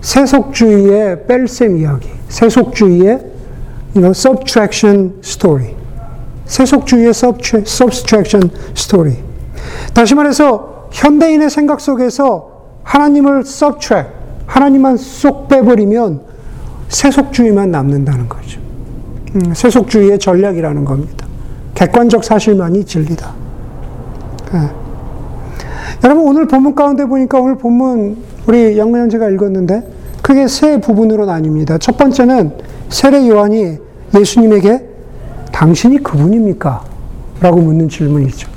세속주의의 0.01 1.27
뺄셈 1.27 1.77
이야기, 1.77 2.09
세속주의의 2.29 3.07
you 3.95 4.01
know, 4.01 4.11
subtraction 4.11 5.15
story, 5.23 5.75
세속주의의 6.45 7.09
subtraction 7.09 8.49
story. 8.75 9.17
다시 9.93 10.15
말해서 10.15 10.87
현대인의 10.91 11.49
생각 11.49 11.81
속에서 11.81 12.51
하나님을 12.83 13.41
subtract, 13.41 14.16
하나님만 14.47 14.97
쏙 14.97 15.47
빼버리면 15.47 16.21
세속주의만 16.87 17.69
남는다는 17.69 18.27
거죠. 18.27 18.59
음, 19.35 19.53
세속주의의 19.53 20.17
전략이라는 20.19 20.85
겁니다. 20.85 21.27
객관적 21.75 22.23
사실만이 22.23 22.85
진리다. 22.85 23.33
네. 24.53 24.69
여러분 26.03 26.27
오늘 26.27 26.47
본문 26.47 26.73
가운데 26.73 27.05
보니까 27.05 27.39
오늘 27.39 27.57
본문 27.57 28.17
우리 28.47 28.77
양문현 28.77 29.09
제가 29.09 29.29
읽었는데 29.29 29.91
크게 30.21 30.47
세 30.47 30.79
부분으로 30.79 31.25
나뉩니다. 31.25 31.79
첫 31.79 31.97
번째는 31.97 32.53
세례 32.89 33.27
요한이 33.27 33.77
예수님에게 34.15 34.85
당신이 35.51 36.03
그분입니까? 36.03 36.83
라고 37.41 37.61
묻는 37.61 37.89
질문이죠. 37.89 38.49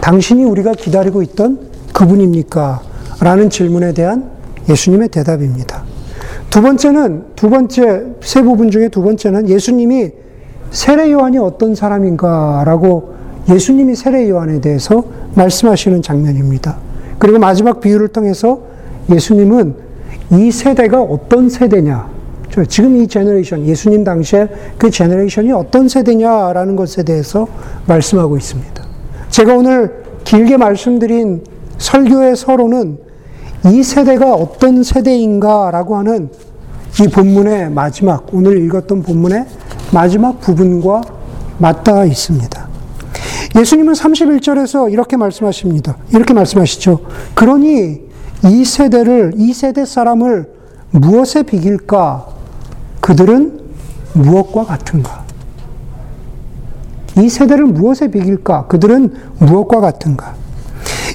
당신이 0.00 0.44
우리가 0.44 0.72
기다리고 0.72 1.22
있던 1.22 1.60
그분입니까? 1.92 2.82
라는 3.20 3.48
질문에 3.48 3.94
대한 3.94 4.35
예수님의 4.68 5.08
대답입니다. 5.08 5.84
두 6.50 6.62
번째는, 6.62 7.24
두 7.36 7.50
번째, 7.50 8.04
세 8.20 8.42
부분 8.42 8.70
중에 8.70 8.88
두 8.88 9.02
번째는 9.02 9.48
예수님이 9.48 10.12
세례 10.70 11.12
요한이 11.12 11.38
어떤 11.38 11.74
사람인가 11.74 12.64
라고 12.64 13.14
예수님이 13.48 13.94
세례 13.94 14.28
요한에 14.28 14.60
대해서 14.60 15.04
말씀하시는 15.34 16.02
장면입니다. 16.02 16.78
그리고 17.18 17.38
마지막 17.38 17.80
비유를 17.80 18.08
통해서 18.08 18.60
예수님은 19.10 19.74
이 20.32 20.50
세대가 20.50 21.00
어떤 21.00 21.48
세대냐, 21.48 22.10
지금 22.68 22.96
이 22.96 23.06
generation, 23.06 23.66
예수님 23.66 24.02
당시에 24.02 24.48
그 24.78 24.90
generation이 24.90 25.52
어떤 25.52 25.88
세대냐라는 25.88 26.74
것에 26.74 27.02
대해서 27.02 27.46
말씀하고 27.86 28.36
있습니다. 28.36 28.84
제가 29.30 29.54
오늘 29.54 30.02
길게 30.24 30.56
말씀드린 30.56 31.44
설교의 31.78 32.34
서로는 32.36 32.98
이 33.72 33.82
세대가 33.82 34.32
어떤 34.34 34.82
세대인가라고 34.82 35.96
하는 35.96 36.30
이 37.02 37.08
본문의 37.08 37.70
마지막, 37.70 38.26
오늘 38.32 38.64
읽었던 38.64 39.02
본문의 39.02 39.44
마지막 39.92 40.40
부분과 40.40 41.02
맞닿아 41.58 42.04
있습니다. 42.04 42.68
예수님은 43.58 43.94
31절에서 43.94 44.92
이렇게 44.92 45.16
말씀하십니다. 45.16 45.96
이렇게 46.12 46.32
말씀하시죠. 46.32 47.00
그러니 47.34 48.02
이 48.44 48.64
세대를, 48.64 49.34
이 49.36 49.52
세대 49.52 49.84
사람을 49.84 50.48
무엇에 50.90 51.42
비길까? 51.42 52.26
그들은 53.00 53.60
무엇과 54.12 54.64
같은가? 54.64 55.24
이 57.18 57.28
세대를 57.28 57.64
무엇에 57.64 58.08
비길까? 58.10 58.66
그들은 58.66 59.14
무엇과 59.38 59.80
같은가? 59.80 60.35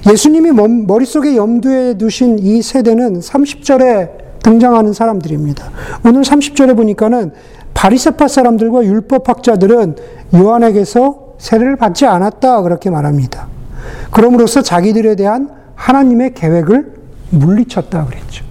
예수님이 0.09 0.51
머릿속에 0.51 1.35
염두에 1.35 1.95
두신 1.97 2.39
이 2.39 2.61
세대는 2.61 3.19
30절에 3.19 4.41
등장하는 4.41 4.93
사람들입니다. 4.93 5.69
오늘 6.05 6.21
30절에 6.21 6.75
보니까는 6.75 7.31
바리세파 7.73 8.27
사람들과 8.27 8.83
율법학자들은 8.83 9.95
요한에게서 10.35 11.35
세례를 11.37 11.75
받지 11.75 12.05
않았다 12.05 12.61
그렇게 12.63 12.89
말합니다. 12.89 13.47
그럼으로써 14.11 14.61
자기들에 14.61 15.15
대한 15.15 15.49
하나님의 15.75 16.33
계획을 16.33 16.93
물리쳤다 17.29 18.05
그랬죠. 18.05 18.45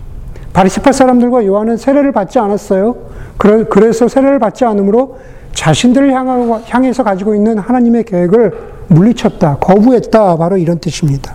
바리세파 0.53 0.93
사람들과 0.93 1.47
요한은 1.47 1.77
세례를 1.77 2.13
받지 2.13 2.39
않았어요. 2.39 2.97
그래서 3.37 4.09
세례를 4.09 4.39
받지 4.39 4.65
않으므로 4.65 5.19
자신들을 5.53 6.13
향해서 6.13 7.03
가지고 7.03 7.35
있는 7.35 7.59
하나님의 7.59 8.05
계획을 8.05 8.80
물리쳤다, 8.91 9.59
거부했다, 9.59 10.37
바로 10.37 10.57
이런 10.57 10.79
뜻입니다. 10.79 11.35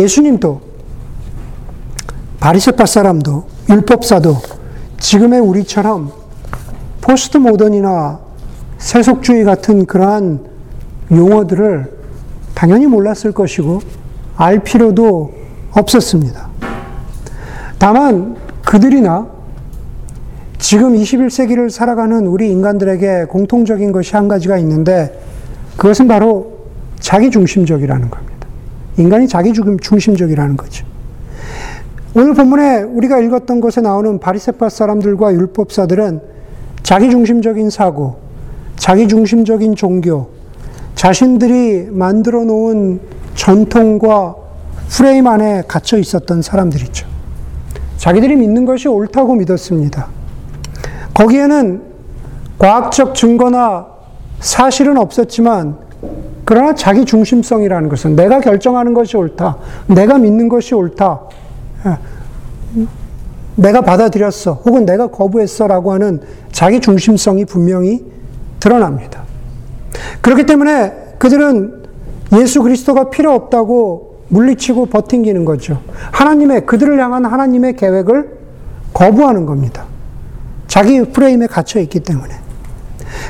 예수님도 0.00 0.60
바리새파 2.40 2.86
사람도 2.86 3.44
율법사도 3.70 4.36
지금의 4.98 5.40
우리처럼 5.40 6.12
포스트 7.00 7.38
모던이나 7.38 8.20
세속주의 8.78 9.44
같은 9.44 9.86
그러한 9.86 10.44
용어들을 11.10 11.98
당연히 12.54 12.86
몰랐을 12.86 13.32
것이고 13.32 13.80
알 14.36 14.60
필요도 14.60 15.32
없었습니다. 15.72 16.48
다만 17.78 18.36
그들이나 18.64 19.28
지금 20.58 20.94
21세기를 20.94 21.70
살아가는 21.70 22.26
우리 22.26 22.50
인간들에게 22.50 23.26
공통적인 23.26 23.92
것이 23.92 24.14
한 24.14 24.28
가지가 24.28 24.58
있는데 24.58 25.20
그것은 25.76 26.08
바로 26.08 26.66
자기 27.00 27.30
중심적이라는 27.30 28.10
겁니다. 28.10 28.46
인간이 28.96 29.26
자기 29.26 29.52
중심적이라는 29.52 30.56
거죠. 30.56 30.86
오늘 32.14 32.34
본문에 32.34 32.82
우리가 32.82 33.18
읽었던 33.20 33.60
것에 33.60 33.80
나오는 33.80 34.18
바리새파 34.20 34.68
사람들과 34.68 35.32
율법사들은 35.32 36.20
자기 36.82 37.10
중심적인 37.10 37.70
사고, 37.70 38.18
자기 38.76 39.08
중심적인 39.08 39.76
종교, 39.76 40.28
자신들이 40.94 41.88
만들어 41.90 42.44
놓은 42.44 43.00
전통과 43.34 44.36
프레임 44.90 45.26
안에 45.26 45.62
갇혀 45.66 45.96
있었던 45.96 46.42
사람들이죠. 46.42 47.06
자기들이 47.96 48.36
믿는 48.36 48.66
것이 48.66 48.88
옳다고 48.88 49.34
믿었습니다. 49.36 50.08
거기에는 51.14 51.82
과학적 52.58 53.14
증거나 53.14 53.91
사실은 54.42 54.98
없었지만 54.98 55.76
그러나 56.44 56.74
자기 56.74 57.04
중심성이라는 57.04 57.88
것은 57.88 58.16
내가 58.16 58.40
결정하는 58.40 58.92
것이 58.92 59.16
옳다. 59.16 59.56
내가 59.86 60.18
믿는 60.18 60.48
것이 60.48 60.74
옳다. 60.74 61.20
예. 61.86 62.86
내가 63.54 63.82
받아들였어. 63.82 64.54
혹은 64.64 64.84
내가 64.84 65.06
거부했어. 65.06 65.68
라고 65.68 65.92
하는 65.92 66.20
자기 66.50 66.80
중심성이 66.80 67.44
분명히 67.44 68.04
드러납니다. 68.58 69.22
그렇기 70.20 70.46
때문에 70.46 71.14
그들은 71.18 71.82
예수 72.34 72.62
그리스도가 72.62 73.10
필요 73.10 73.32
없다고 73.32 74.22
물리치고 74.28 74.86
버팅기는 74.86 75.44
거죠. 75.44 75.80
하나님의, 76.10 76.66
그들을 76.66 76.98
향한 77.00 77.24
하나님의 77.26 77.76
계획을 77.76 78.38
거부하는 78.92 79.46
겁니다. 79.46 79.84
자기 80.66 81.02
프레임에 81.02 81.46
갇혀 81.46 81.80
있기 81.80 82.00
때문에. 82.00 82.34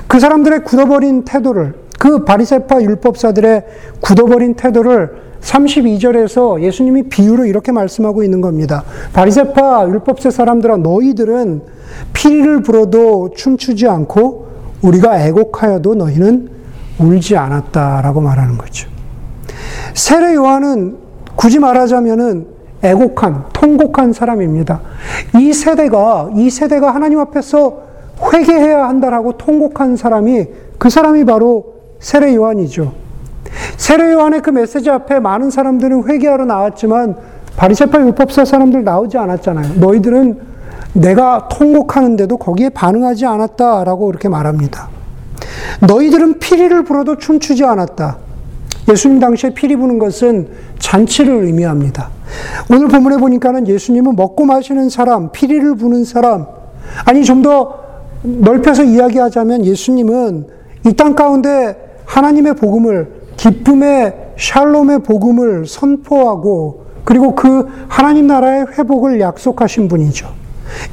그 0.06 0.20
사람들의 0.20 0.64
굳어버린 0.64 1.24
태도를, 1.24 1.74
그 1.98 2.24
바리세파 2.24 2.82
율법사들의 2.82 3.64
굳어버린 4.00 4.54
태도를 4.54 5.32
32절에서 5.40 6.62
예수님이 6.62 7.04
비유로 7.04 7.44
이렇게 7.46 7.72
말씀하고 7.72 8.22
있는 8.22 8.40
겁니다. 8.40 8.84
바리세파 9.12 9.88
율법세 9.88 10.30
사람들아 10.30 10.78
너희들은 10.78 11.62
피리를 12.12 12.62
불어도 12.62 13.30
춤추지 13.36 13.88
않고 13.88 14.48
우리가 14.82 15.20
애곡하여도 15.26 15.94
너희는 15.94 16.48
울지 16.98 17.36
않았다라고 17.36 18.20
말하는 18.20 18.58
거죠. 18.58 18.88
세례 19.94 20.34
요한은 20.34 20.96
굳이 21.36 21.58
말하자면은 21.58 22.46
애곡한, 22.82 23.44
통곡한 23.52 24.12
사람입니다. 24.12 24.80
이 25.38 25.52
세대가, 25.52 26.30
이 26.34 26.50
세대가 26.50 26.92
하나님 26.94 27.20
앞에서 27.20 27.91
회개해야 28.32 28.88
한다라고 28.88 29.32
통곡한 29.36 29.96
사람이 29.96 30.46
그 30.78 30.90
사람이 30.90 31.24
바로 31.24 31.74
세례 31.98 32.34
요한이죠. 32.34 32.92
세례 33.76 34.12
요한의 34.12 34.40
그 34.40 34.50
메시지 34.50 34.90
앞에 34.90 35.20
많은 35.20 35.50
사람들은 35.50 36.08
회개하러 36.08 36.44
나왔지만 36.44 37.16
바리새파 37.56 38.00
율법사 38.00 38.44
사람들 38.44 38.84
나오지 38.84 39.18
않았잖아요. 39.18 39.80
너희들은 39.80 40.40
내가 40.94 41.48
통곡하는데도 41.48 42.36
거기에 42.36 42.70
반응하지 42.70 43.26
않았다라고 43.26 44.10
이렇게 44.10 44.28
말합니다. 44.28 44.88
너희들은 45.86 46.38
피리를 46.38 46.82
불어도 46.84 47.16
춤추지 47.16 47.64
않았다. 47.64 48.18
예수님 48.90 49.20
당시에 49.20 49.50
피리 49.50 49.76
부는 49.76 49.98
것은 49.98 50.48
잔치를 50.78 51.44
의미합니다. 51.44 52.10
오늘 52.70 52.88
본문에 52.88 53.18
보니까는 53.18 53.68
예수님은 53.68 54.16
먹고 54.16 54.44
마시는 54.44 54.88
사람, 54.88 55.30
피리를 55.30 55.76
부는 55.76 56.04
사람, 56.04 56.46
아니 57.04 57.24
좀 57.24 57.42
더 57.42 57.81
넓혀서 58.22 58.84
이야기하자면 58.84 59.64
예수님은 59.64 60.46
이 60.86 60.92
땅 60.94 61.14
가운데 61.14 61.76
하나님의 62.06 62.54
복음을 62.54 63.08
기쁨의 63.36 64.14
샬롬의 64.38 65.00
복음을 65.00 65.66
선포하고 65.66 66.84
그리고 67.04 67.34
그 67.34 67.66
하나님 67.88 68.26
나라의 68.26 68.66
회복을 68.78 69.20
약속하신 69.20 69.88
분이죠. 69.88 70.28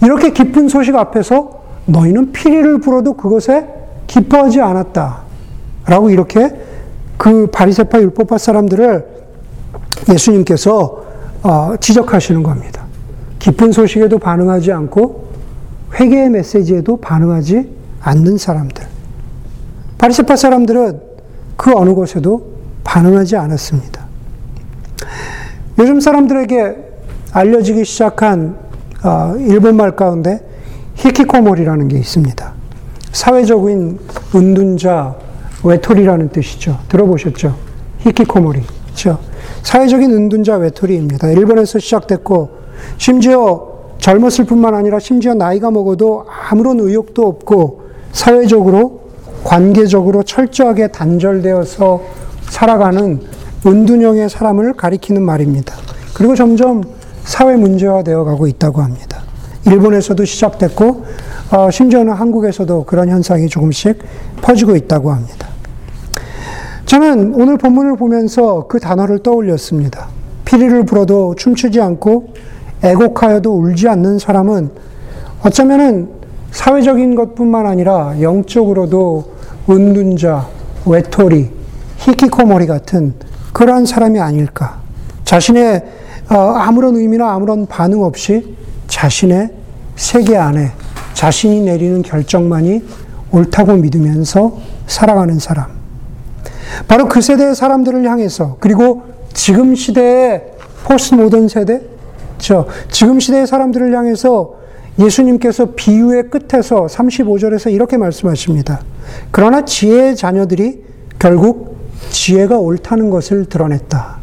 이렇게 0.03 0.31
기쁜 0.31 0.67
소식 0.67 0.95
앞에서 0.95 1.59
너희는 1.85 2.31
피리를 2.31 2.79
불어도 2.79 3.13
그것에 3.13 3.67
기뻐하지 4.07 4.61
않았다. 4.61 5.21
라고 5.85 6.09
이렇게 6.09 6.55
그 7.17 7.47
바리세파 7.47 7.99
율법파 7.99 8.37
사람들을 8.37 9.05
예수님께서 10.11 11.03
어, 11.43 11.73
지적하시는 11.79 12.43
겁니다. 12.43 12.83
기쁜 13.39 13.71
소식에도 13.71 14.19
반응하지 14.19 14.71
않고 14.71 15.28
회개의 15.95 16.29
메시지에도 16.29 16.97
반응하지 16.97 17.69
않는 18.01 18.37
사람들. 18.37 18.85
바리세파 19.97 20.35
사람들은 20.35 21.01
그 21.57 21.73
어느 21.75 21.93
곳에도 21.93 22.53
반응하지 22.83 23.35
않았습니다. 23.35 24.05
요즘 25.77 25.99
사람들에게 25.99 26.75
알려지기 27.31 27.85
시작한 27.85 28.57
어, 29.03 29.35
일본말 29.37 29.95
가운데 29.95 30.45
히키코모리라는 30.95 31.87
게 31.87 31.97
있습니다. 31.97 32.53
사회적인 33.11 33.99
은둔자, 34.35 35.15
외톨이라는 35.63 36.29
뜻이죠. 36.29 36.79
들어보셨죠? 36.89 37.55
히키코모리. 37.99 38.61
그렇죠? 38.85 39.19
사회적인 39.63 40.11
은둔자 40.11 40.55
외톨이입니다. 40.55 41.29
일본에서 41.29 41.79
시작됐고 41.79 42.49
심지어 42.97 43.68
젊었을 43.99 44.45
뿐만 44.45 44.73
아니라 44.73 44.99
심지어 44.99 45.33
나이가 45.33 45.71
먹어도 45.71 46.25
아무런 46.49 46.79
의욕도 46.79 47.25
없고 47.25 47.81
사회적으로 48.11 49.01
관계적으로 49.43 50.23
철저하게 50.23 50.87
단절되어서 50.87 52.01
살아가는 52.49 53.21
은둔형의 53.65 54.29
사람을 54.29 54.73
가리키는 54.73 55.21
말입니다. 55.21 55.75
그리고 56.13 56.35
점점 56.35 56.83
사회 57.23 57.55
문제화 57.55 58.03
되어 58.03 58.23
가고 58.23 58.47
있다고 58.47 58.81
합니다. 58.81 59.21
일본에서도 59.65 60.23
시작됐고 60.25 61.05
어, 61.51 61.71
심지어는 61.71 62.13
한국에서도 62.13 62.85
그런 62.85 63.09
현상이 63.09 63.47
조금씩 63.47 63.99
퍼지고 64.41 64.75
있다고 64.75 65.11
합니다. 65.11 65.47
저는 66.85 67.35
오늘 67.35 67.57
본문을 67.57 67.97
보면서 67.97 68.65
그 68.67 68.79
단어를 68.79 69.19
떠올렸습니다. 69.19 70.07
피리를 70.45 70.85
불어도 70.85 71.35
춤추지 71.35 71.79
않고 71.81 72.33
애곡하여도 72.83 73.51
울지 73.51 73.87
않는 73.89 74.19
사람은 74.19 74.69
어쩌면은 75.41 76.09
사회적인 76.51 77.15
것뿐만 77.15 77.65
아니라 77.65 78.15
영적으로도 78.21 79.33
은둔자, 79.69 80.47
외톨이, 80.85 81.49
히키코모리 81.97 82.65
같은 82.67 83.13
그러한 83.53 83.85
사람이 83.85 84.19
아닐까. 84.19 84.79
자신의 85.25 85.83
어, 86.29 86.35
아무런 86.35 86.95
의미나 86.95 87.33
아무런 87.33 87.65
반응 87.65 88.03
없이 88.03 88.55
자신의 88.87 89.49
세계 89.95 90.37
안에 90.37 90.71
자신이 91.13 91.61
내리는 91.61 92.01
결정만이 92.01 92.83
옳다고 93.31 93.73
믿으면서 93.73 94.57
살아가는 94.87 95.37
사람. 95.39 95.67
바로 96.87 97.07
그 97.07 97.21
세대의 97.21 97.55
사람들을 97.55 98.07
향해서 98.09 98.57
그리고 98.59 99.03
지금 99.33 99.75
시대의 99.75 100.43
포스트 100.83 101.15
모던 101.15 101.47
세대, 101.47 101.81
저 102.39 102.65
지금 102.89 103.19
시대의 103.19 103.45
사람들을 103.47 103.95
향해서 103.95 104.55
예수님께서 104.97 105.73
비유의 105.75 106.29
끝에서 106.29 106.85
35절에서 106.87 107.71
이렇게 107.71 107.97
말씀하십니다. 107.97 108.81
그러나 109.31 109.63
지혜의 109.63 110.15
자녀들이 110.15 110.83
결국 111.19 111.77
지혜가 112.09 112.57
옳다는 112.57 113.09
것을 113.09 113.45
드러냈다. 113.45 114.17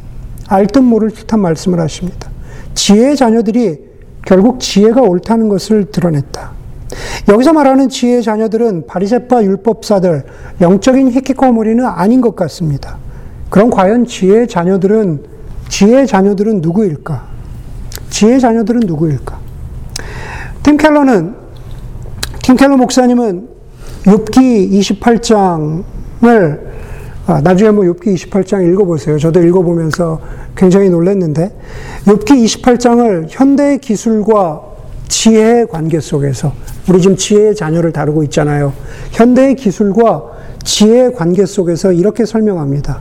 알듯 0.48 0.82
모를 0.82 1.10
듯한 1.10 1.40
말씀을 1.40 1.80
하십니다. 1.80 2.28
지혜의 2.74 3.16
자녀들이 3.16 3.78
결국 4.24 4.60
지혜가 4.60 5.00
옳다는 5.00 5.48
것을 5.48 5.86
드러냈다. 5.90 6.52
여기서 7.28 7.52
말하는 7.52 7.88
지혜의 7.88 8.22
자녀들은 8.22 8.86
바리새파 8.86 9.42
율법사들, 9.42 10.24
영적인 10.60 11.10
히키코모리는 11.10 11.84
아닌 11.84 12.20
것 12.20 12.36
같습니다. 12.36 12.98
그럼 13.50 13.70
과연 13.70 14.06
지혜의 14.06 14.48
자녀들은 14.48 15.24
지혜의 15.68 16.06
자녀들은 16.06 16.60
누구일까? 16.60 17.35
지혜의 18.16 18.40
자녀들은 18.40 18.80
누구일까? 18.86 19.38
팀 20.62 20.78
켈러는 20.78 21.34
팀 22.42 22.56
켈러 22.56 22.78
목사님은 22.78 23.46
욥기 24.04 24.70
28장을 24.72 26.66
아, 27.26 27.40
나중에 27.42 27.72
뭐 27.72 27.84
욥기 27.84 28.14
28장 28.14 28.66
읽어보세요. 28.72 29.18
저도 29.18 29.42
읽어보면서 29.42 30.18
굉장히 30.56 30.88
놀랐는데 30.88 31.54
욥기 32.06 32.62
28장을 32.62 33.26
현대의 33.28 33.80
기술과 33.80 34.62
지혜의 35.08 35.66
관계 35.68 36.00
속에서 36.00 36.54
우리 36.88 37.02
지금 37.02 37.16
지혜의 37.16 37.54
자녀를 37.54 37.92
다루고 37.92 38.22
있잖아요. 38.22 38.72
현대의 39.10 39.56
기술과 39.56 40.35
지혜의 40.66 41.14
관계 41.14 41.46
속에서 41.46 41.92
이렇게 41.92 42.26
설명합니다. 42.26 43.00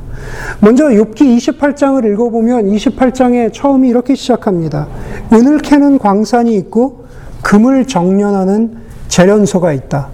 먼저 0.60 0.86
욥기 0.86 1.36
28장을 1.38 2.14
읽어보면 2.14 2.68
28장의 2.68 3.52
처음이 3.52 3.90
이렇게 3.90 4.14
시작합니다. 4.14 4.88
은을 5.34 5.58
캐는 5.58 5.98
광산이 5.98 6.56
있고 6.58 7.06
금을 7.42 7.86
정련하는 7.86 8.78
재련소가 9.08 9.74
있다. 9.74 10.10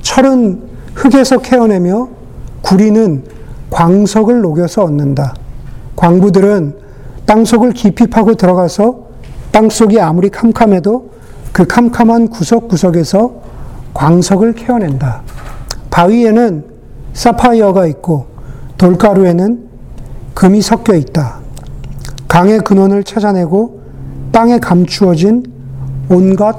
철은 0.00 0.62
흙에서 0.94 1.38
캐어내며 1.38 2.08
구리는 2.62 3.24
광석을 3.70 4.40
녹여서 4.40 4.84
얻는다. 4.84 5.34
광부들은 5.96 6.76
땅속을 7.26 7.72
깊이 7.72 8.06
파고 8.06 8.34
들어가서 8.34 9.08
땅속이 9.50 10.00
아무리 10.00 10.30
캄캄해도 10.30 11.10
그 11.52 11.66
캄캄한 11.66 12.28
구석구석에서 12.28 13.42
광석을 13.92 14.52
캐어낸다. 14.52 15.22
바위에는 15.90 16.71
사파이어가 17.12 17.86
있고 17.86 18.26
돌가루에는 18.78 19.68
금이 20.34 20.62
섞여 20.62 20.94
있다. 20.94 21.40
강의 22.28 22.58
근원을 22.60 23.04
찾아내고 23.04 23.82
땅에 24.32 24.58
감추어진 24.58 25.44
온갖 26.08 26.56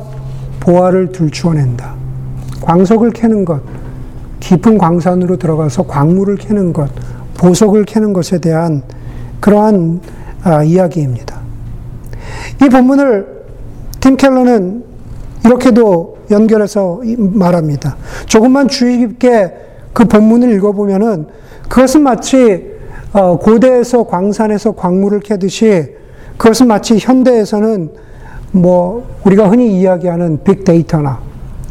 보화를 0.59 1.11
들추어낸다. 1.11 1.95
광석을 2.61 3.11
캐는 3.11 3.43
것, 3.43 3.61
깊은 4.39 4.77
광산으로 4.77 5.37
들어가서 5.37 5.83
광물을 5.83 6.37
캐는 6.37 6.71
것, 6.71 6.89
보석을 7.37 7.85
캐는 7.85 8.13
것에 8.13 8.39
대한 8.39 8.83
그러한 9.39 9.99
아, 10.43 10.63
이야기입니다. 10.63 11.41
이 12.63 12.69
본문을 12.69 13.43
팀 13.99 14.15
켈러는 14.15 14.83
이렇게도 15.45 16.17
연결해서 16.31 17.01
말합니다. 17.17 17.97
조금만 18.27 18.67
주의 18.67 18.99
깊게 18.99 19.72
그 19.93 20.05
본문을 20.05 20.51
읽어보면은 20.55 21.27
그것은 21.69 22.01
마치 22.01 22.73
어, 23.13 23.37
고대에서 23.37 24.05
광산에서 24.05 24.71
광물을 24.73 25.19
캐듯이 25.19 25.95
그것은 26.37 26.67
마치 26.67 26.97
현대에서는 26.97 27.91
뭐 28.51 29.07
우리가 29.23 29.49
흔히 29.49 29.79
이야기하는 29.79 30.43
빅데이터나 30.43 31.19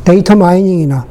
데이터 0.04 0.36
마이닝이나 0.36 1.06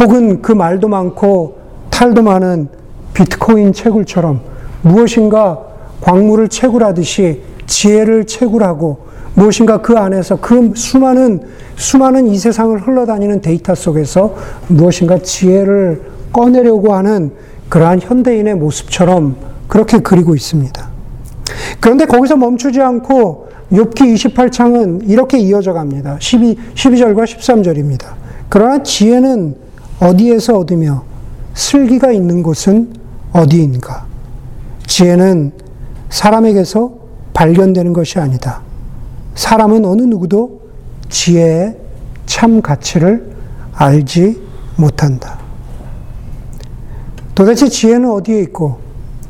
혹은 0.00 0.40
그 0.40 0.52
말도 0.52 0.88
많고 0.88 1.56
탈도 1.90 2.22
많은 2.22 2.68
비트코인 3.14 3.72
채굴처럼 3.72 4.40
무엇인가 4.82 5.60
광물을 6.00 6.48
채굴하듯이 6.48 7.42
지혜를 7.66 8.26
채굴하고 8.26 9.12
무엇인가 9.34 9.80
그 9.80 9.96
안에서 9.96 10.36
그 10.40 10.72
수많은 10.74 11.40
수많은 11.76 12.26
이 12.26 12.36
세상을 12.36 12.86
흘러다니는 12.86 13.40
데이터 13.40 13.74
속에서 13.74 14.34
무엇인가 14.68 15.18
지혜를 15.18 16.11
꺼내려고 16.32 16.94
하는 16.94 17.32
그러한 17.68 18.00
현대인의 18.00 18.54
모습처럼 18.56 19.36
그렇게 19.68 19.98
그리고 19.98 20.34
있습니다. 20.34 20.90
그런데 21.80 22.06
거기서 22.06 22.36
멈추지 22.36 22.80
않고 22.80 23.48
욥기 23.72 24.14
28장은 24.14 25.08
이렇게 25.08 25.38
이어져 25.38 25.72
갑니다. 25.72 26.16
12, 26.20 26.56
12절과 26.74 27.24
13절입니다. 27.24 28.12
그러나 28.48 28.82
지혜는 28.82 29.56
어디에서 30.00 30.58
얻으며 30.58 31.04
슬기가 31.54 32.12
있는 32.12 32.42
곳은 32.42 32.92
어디인가? 33.32 34.04
지혜는 34.86 35.52
사람에게서 36.10 36.92
발견되는 37.32 37.92
것이 37.94 38.18
아니다. 38.18 38.60
사람은 39.34 39.86
어느 39.86 40.02
누구도 40.02 40.60
지혜의 41.08 41.76
참 42.26 42.60
가치를 42.60 43.32
알지 43.74 44.40
못한다. 44.76 45.41
도대체 47.34 47.68
지혜는 47.68 48.10
어디에 48.10 48.40
있고, 48.40 48.78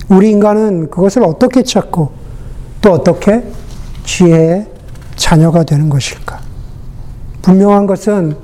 우리 0.09 0.31
인간은 0.31 0.91
그것을 0.91 1.23
어떻게 1.23 1.63
찾고, 1.63 2.11
또 2.81 2.93
어떻게 2.93 3.45
지혜의 4.05 4.67
자녀가 5.17 5.63
되는 5.63 5.89
것일까? 5.89 6.41
분명한 7.43 7.87
것은 7.87 8.37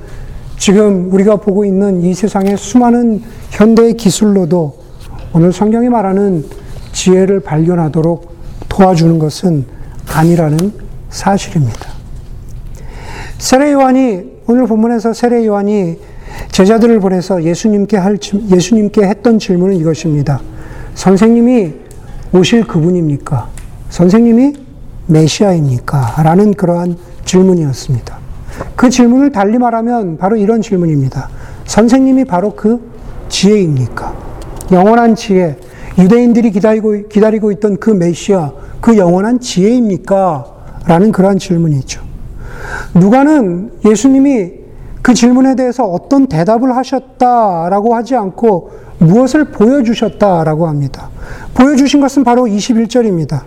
지금 0.57 1.11
우리가 1.13 1.37
보고 1.37 1.63
있는 1.63 2.01
이 2.01 2.13
세상의 2.13 2.57
수많은 2.57 3.21
현대의 3.51 3.95
기술로도 3.95 4.77
오늘 5.33 5.53
성경이 5.53 5.89
말하는 5.89 6.45
지혜를 6.91 7.39
발견하도록 7.39 8.35
도와주는 8.67 9.19
것은 9.19 9.65
아니라는 10.07 10.73
사실입니다. 11.09 11.91
세례 13.37 13.71
요한이 13.71 14.39
오늘 14.47 14.67
본문에서 14.67 15.13
세례 15.13 15.45
요한이 15.45 15.97
제자들을 16.51 16.99
보내서 16.99 17.43
예수님께 17.43 17.97
할 17.97 18.17
예수님께 18.49 19.03
했던 19.03 19.39
질문은 19.39 19.75
이것입니다. 19.77 20.41
선생님이 20.95 21.73
오실 22.33 22.65
그분입니까? 22.65 23.49
선생님이 23.89 24.53
메시아입니까? 25.07 26.21
라는 26.23 26.53
그러한 26.53 26.97
질문이었습니다. 27.25 28.17
그 28.75 28.89
질문을 28.89 29.31
달리 29.31 29.57
말하면 29.57 30.17
바로 30.17 30.35
이런 30.35 30.61
질문입니다. 30.61 31.29
선생님이 31.65 32.25
바로 32.25 32.55
그 32.55 32.79
지혜입니까? 33.29 34.13
영원한 34.71 35.15
지혜, 35.15 35.57
유대인들이 35.97 36.51
기다리고, 36.51 37.07
기다리고 37.07 37.51
있던 37.53 37.77
그 37.77 37.89
메시아, 37.89 38.51
그 38.81 38.97
영원한 38.97 39.39
지혜입니까? 39.39 40.45
라는 40.85 41.11
그러한 41.11 41.39
질문이죠. 41.39 42.01
누가는 42.93 43.71
예수님이 43.85 44.58
그 45.01 45.13
질문에 45.13 45.55
대해서 45.55 45.85
어떤 45.85 46.27
대답을 46.27 46.75
하셨다라고 46.75 47.95
하지 47.95 48.15
않고 48.15 48.71
무엇을 48.99 49.45
보여주셨다라고 49.45 50.67
합니다. 50.67 51.09
보여주신 51.53 52.01
것은 52.01 52.23
바로 52.23 52.43
21절입니다. 52.43 53.43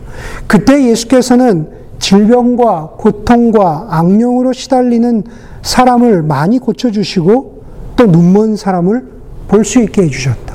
그때 0.46 0.82
예수께서는 0.88 1.68
질병과 1.98 2.94
고통과 2.98 3.86
악령으로 3.90 4.52
시달리는 4.52 5.24
사람을 5.62 6.22
많이 6.22 6.58
고쳐주시고 6.58 7.62
또 7.96 8.06
눈먼 8.06 8.56
사람을 8.56 9.12
볼 9.48 9.64
수 9.64 9.80
있게 9.80 10.02
해주셨다. 10.02 10.52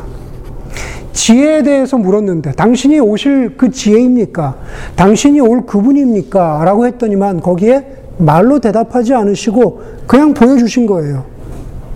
지혜에 1.14 1.64
대해서 1.64 1.98
물었는데, 1.98 2.54
당신이 2.54 3.00
오실 3.00 3.58
그 3.58 3.72
지혜입니까? 3.72 4.56
당신이 4.96 5.40
올 5.40 5.66
그분입니까? 5.66 6.64
라고 6.64 6.86
했더니만 6.88 7.42
거기에 7.42 7.86
말로 8.18 8.60
대답하지 8.60 9.14
않으시고 9.14 9.82
그냥 10.08 10.34
보여주신 10.34 10.86
거예요. 10.86 11.26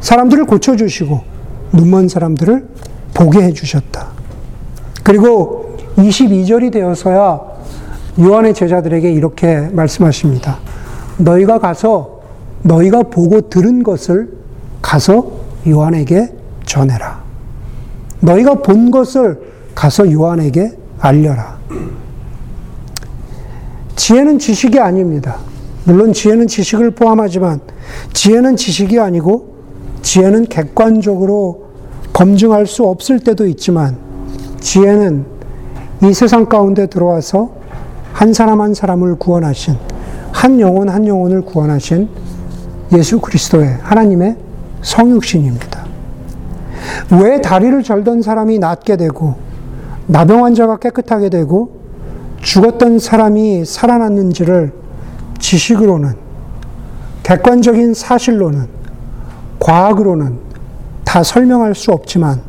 사람들을 0.01 0.45
고쳐주시고 0.45 1.21
눈먼 1.73 2.07
사람들을 2.07 2.67
보게 3.13 3.41
해주셨다. 3.41 4.07
그리고 5.03 5.77
22절이 5.97 6.71
되어서야 6.71 7.41
요한의 8.19 8.53
제자들에게 8.53 9.11
이렇게 9.11 9.69
말씀하십니다. 9.71 10.59
너희가 11.17 11.59
가서 11.59 12.21
너희가 12.63 13.03
보고 13.03 13.49
들은 13.49 13.83
것을 13.83 14.31
가서 14.81 15.31
요한에게 15.67 16.33
전해라. 16.65 17.21
너희가 18.19 18.55
본 18.55 18.91
것을 18.91 19.41
가서 19.73 20.11
요한에게 20.11 20.77
알려라. 20.99 21.57
지혜는 23.95 24.39
지식이 24.39 24.79
아닙니다. 24.79 25.37
물론 25.83 26.13
지혜는 26.13 26.47
지식을 26.47 26.91
포함하지만 26.91 27.59
지혜는 28.13 28.55
지식이 28.55 28.99
아니고 28.99 29.55
지혜는 30.01 30.45
객관적으로 30.45 31.71
검증할 32.13 32.67
수 32.67 32.85
없을 32.85 33.19
때도 33.19 33.47
있지만 33.47 33.97
지혜는 34.59 35.25
이 36.03 36.13
세상 36.13 36.45
가운데 36.45 36.87
들어와서 36.87 37.51
한 38.13 38.33
사람 38.33 38.61
한 38.61 38.73
사람을 38.73 39.15
구원하신 39.15 39.75
한 40.31 40.59
영혼 40.59 40.89
한 40.89 41.07
영혼을 41.07 41.41
구원하신 41.41 42.09
예수 42.93 43.19
그리스도의 43.19 43.77
하나님의 43.81 44.35
성육신입니다. 44.81 45.85
왜 47.21 47.41
다리를 47.41 47.81
절던 47.83 48.21
사람이 48.21 48.59
낫게 48.59 48.97
되고 48.97 49.35
나병 50.07 50.43
환자가 50.43 50.77
깨끗하게 50.77 51.29
되고 51.29 51.79
죽었던 52.41 52.99
사람이 52.99 53.65
살아났는지를 53.65 54.80
지식으로는 55.41 56.15
객관적인 57.23 57.93
사실로는 57.93 58.67
과학으로는 59.59 60.39
다 61.03 61.23
설명할 61.23 61.75
수 61.75 61.91
없지만 61.91 62.41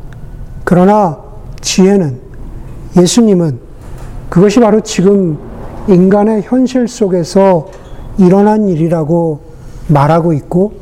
그러나 0.63 1.19
지혜는 1.59 2.19
예수님은 2.97 3.59
그것이 4.29 4.59
바로 4.59 4.79
지금 4.81 5.37
인간의 5.87 6.43
현실 6.43 6.87
속에서 6.87 7.67
일어난 8.17 8.67
일이라고 8.69 9.41
말하고 9.87 10.33
있고 10.33 10.73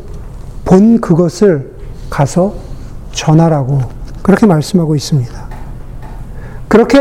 본 0.64 1.02
그것을 1.02 1.72
가서 2.10 2.54
전하라고 3.12 3.80
그렇게 4.22 4.46
말씀하고 4.46 4.96
있습니다. 4.96 5.50
그렇게 6.68 6.98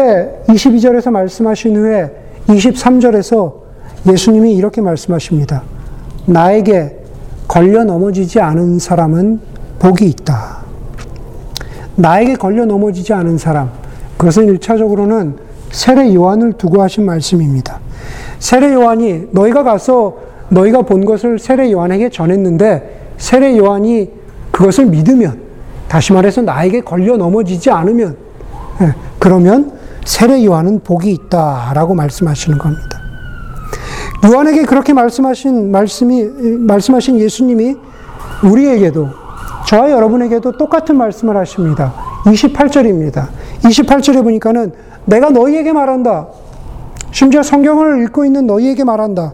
22절에서 0.49 1.11
말씀하신 1.11 1.77
후에 1.77 2.11
23절에서 2.49 3.60
예수님이 4.07 4.55
이렇게 4.55 4.81
말씀하십니다. 4.81 5.63
나에게 6.27 6.97
걸려 7.49 7.85
넘어지지 7.85 8.41
않은 8.41 8.79
사람은 8.79 9.41
복이 9.79 10.07
있다. 10.07 10.61
나에게 11.97 12.37
걸려 12.37 12.65
넘어지지 12.65 13.13
않은 13.13 13.39
사람. 13.39 13.71
그것은 14.17 14.47
1차적으로는 14.59 15.37
세례 15.71 16.15
요한을 16.15 16.55
두고 16.55 16.83
하신 16.83 17.05
말씀입니다. 17.05 17.81
세례 18.39 18.73
요한이 18.73 19.29
너희가 19.33 19.63
가서 19.63 20.17
너희가 20.49 20.83
본 20.83 21.05
것을 21.05 21.39
세례 21.39 21.71
요한에게 21.71 22.11
전했는데 22.11 23.13
세례 23.19 23.57
요한이 23.57 24.11
그것을 24.51 24.87
믿으면 24.87 25.41
다시 25.89 26.13
말해서 26.13 26.43
나에게 26.43 26.81
걸려 26.81 27.17
넘어지지 27.17 27.71
않으면 27.71 28.17
예, 28.83 28.95
그러면 29.19 29.73
세례 30.05 30.45
요한은 30.45 30.81
복이 30.81 31.11
있다라고 31.13 31.95
말씀하시는 31.95 32.59
겁니다. 32.59 33.00
요한에게 34.25 34.65
그렇게 34.65 34.93
말씀하신 34.93 35.71
말씀이 35.71 36.25
말씀하신 36.59 37.19
예수님이 37.19 37.77
우리에게도 38.45 39.09
저와 39.67 39.91
여러분에게도 39.91 40.53
똑같은 40.53 40.97
말씀을 40.97 41.37
하십니다. 41.37 41.95
28절입니다. 42.25 43.29
28절에 43.63 44.23
보니까는 44.23 44.73
내가 45.07 45.31
너희에게 45.31 45.73
말한다. 45.73 46.27
심지어 47.13 47.43
성경을 47.43 48.03
읽고 48.05 48.25
있는 48.25 48.47
너희에게 48.47 48.85
말한다. 48.85 49.33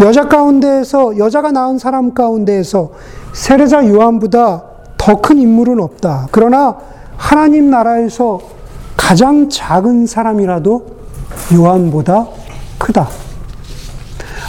여자 0.00 0.28
가운데에서 0.28 1.16
여자가 1.18 1.52
낳은 1.52 1.78
사람 1.78 2.12
가운데에서 2.14 2.90
세례자 3.32 3.88
요한보다 3.88 4.62
더 4.98 5.20
큰 5.20 5.38
인물은 5.38 5.80
없다. 5.80 6.28
그러나 6.30 6.76
하나님 7.16 7.70
나라에서 7.70 8.40
가장 8.96 9.48
작은 9.48 10.06
사람이라도 10.06 10.86
요한보다 11.54 12.26
크다. 12.78 13.08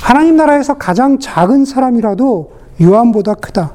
하나님 0.05 0.35
나라에서 0.35 0.75
가장 0.75 1.17
작은 1.17 1.65
사람이라도 1.65 2.51
요한보다 2.79 3.33
크다. 3.33 3.71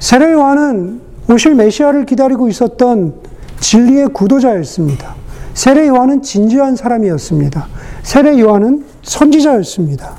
세례 0.00 0.32
요한은 0.32 1.02
오실 1.30 1.54
메시아를 1.56 2.06
기다리고 2.06 2.48
있었던 2.48 3.12
진리의 3.60 4.08
구도자였습니다. 4.14 5.14
세례 5.52 5.88
요한은 5.88 6.22
진지한 6.22 6.74
사람이었습니다. 6.74 7.66
세례 8.02 8.40
요한은 8.40 8.86
선지자였습니다. 9.02 10.12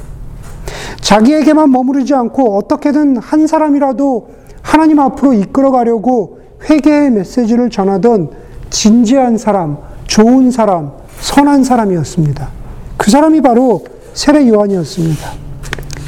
자기에게만 1.01 1.71
머무르지 1.71 2.13
않고 2.13 2.55
어떻게든 2.55 3.17
한 3.17 3.47
사람이라도 3.47 4.29
하나님 4.61 4.99
앞으로 4.99 5.33
이끌어 5.33 5.71
가려고 5.71 6.41
회개의 6.69 7.09
메시지를 7.09 7.71
전하던 7.71 8.29
진지한 8.69 9.39
사람, 9.39 9.79
좋은 10.05 10.51
사람, 10.51 10.91
선한 11.21 11.63
사람이었습니다. 11.63 12.49
그 12.97 13.09
사람이 13.09 13.41
바로 13.41 13.94
세례 14.15 14.47
요한이었습니다. 14.47 15.29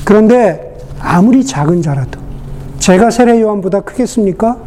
그런데 0.05 0.77
아무리 0.99 1.45
작은 1.45 1.81
자라도 1.81 2.19
제가 2.79 3.11
세례 3.11 3.41
요한보다 3.41 3.81
크겠습니까? 3.81 4.57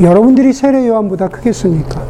여러분들이 0.00 0.52
세례 0.52 0.86
요한보다 0.88 1.28
크겠습니까? 1.28 2.02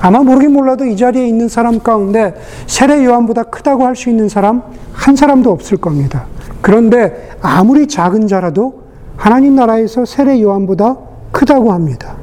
아마 0.00 0.22
모르긴 0.22 0.52
몰라도 0.52 0.84
이 0.84 0.96
자리에 0.96 1.26
있는 1.26 1.48
사람 1.48 1.80
가운데 1.80 2.34
세례 2.66 3.04
요한보다 3.04 3.44
크다고 3.44 3.84
할 3.84 3.96
수 3.96 4.10
있는 4.10 4.28
사람 4.28 4.62
한 4.92 5.16
사람도 5.16 5.50
없을 5.50 5.78
겁니다. 5.78 6.26
그런데 6.60 7.30
아무리 7.40 7.88
작은 7.88 8.28
자라도 8.28 8.82
하나님 9.16 9.56
나라에서 9.56 10.04
세례 10.04 10.40
요한보다 10.42 10.96
크다고 11.32 11.72
합니다. 11.72 12.16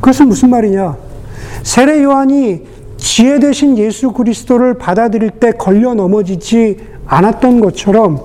그것은 0.00 0.26
무슨 0.28 0.50
말이냐? 0.50 0.96
세례 1.62 2.02
요한이 2.02 2.62
지혜 2.96 3.38
대신 3.38 3.78
예수 3.78 4.10
그리스도를 4.12 4.74
받아들일 4.74 5.30
때 5.30 5.52
걸려 5.52 5.94
넘어지지 5.94 6.78
않았던 7.08 7.60
것처럼 7.60 8.20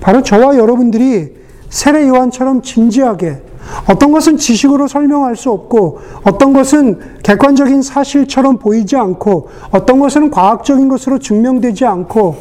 바로 0.00 0.22
저와 0.22 0.56
여러분들이 0.56 1.34
세례 1.68 2.08
요한처럼 2.08 2.62
진지하게 2.62 3.42
어떤 3.88 4.10
것은 4.12 4.36
지식으로 4.36 4.88
설명할 4.88 5.36
수 5.36 5.50
없고 5.50 6.00
어떤 6.24 6.52
것은 6.52 6.98
객관적인 7.22 7.82
사실처럼 7.82 8.58
보이지 8.58 8.96
않고 8.96 9.48
어떤 9.70 10.00
것은 10.00 10.30
과학적인 10.30 10.88
것으로 10.88 11.18
증명되지 11.18 11.84
않고 11.84 12.36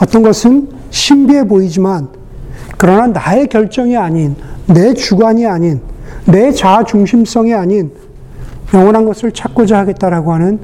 어떤 0.00 0.22
것은 0.22 0.68
신비해 0.90 1.46
보이지만 1.46 2.08
그러나 2.76 3.06
나의 3.06 3.46
결정이 3.46 3.96
아닌 3.96 4.34
내 4.66 4.94
주관이 4.94 5.46
아닌 5.46 5.80
내 6.24 6.50
자아 6.50 6.84
중심성이 6.84 7.54
아닌 7.54 7.92
영원한 8.74 9.04
것을 9.04 9.32
찾고자 9.32 9.78
하겠다라고 9.78 10.32
하는 10.32 10.58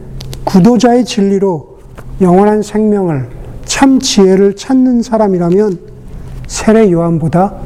구도자의 0.44 1.04
진리로 1.04 1.78
영원한 2.20 2.62
생명을 2.62 3.35
참 3.76 4.00
지혜를 4.00 4.56
찾는 4.56 5.02
사람이라면 5.02 5.78
세례 6.46 6.90
요한보다 6.90 7.56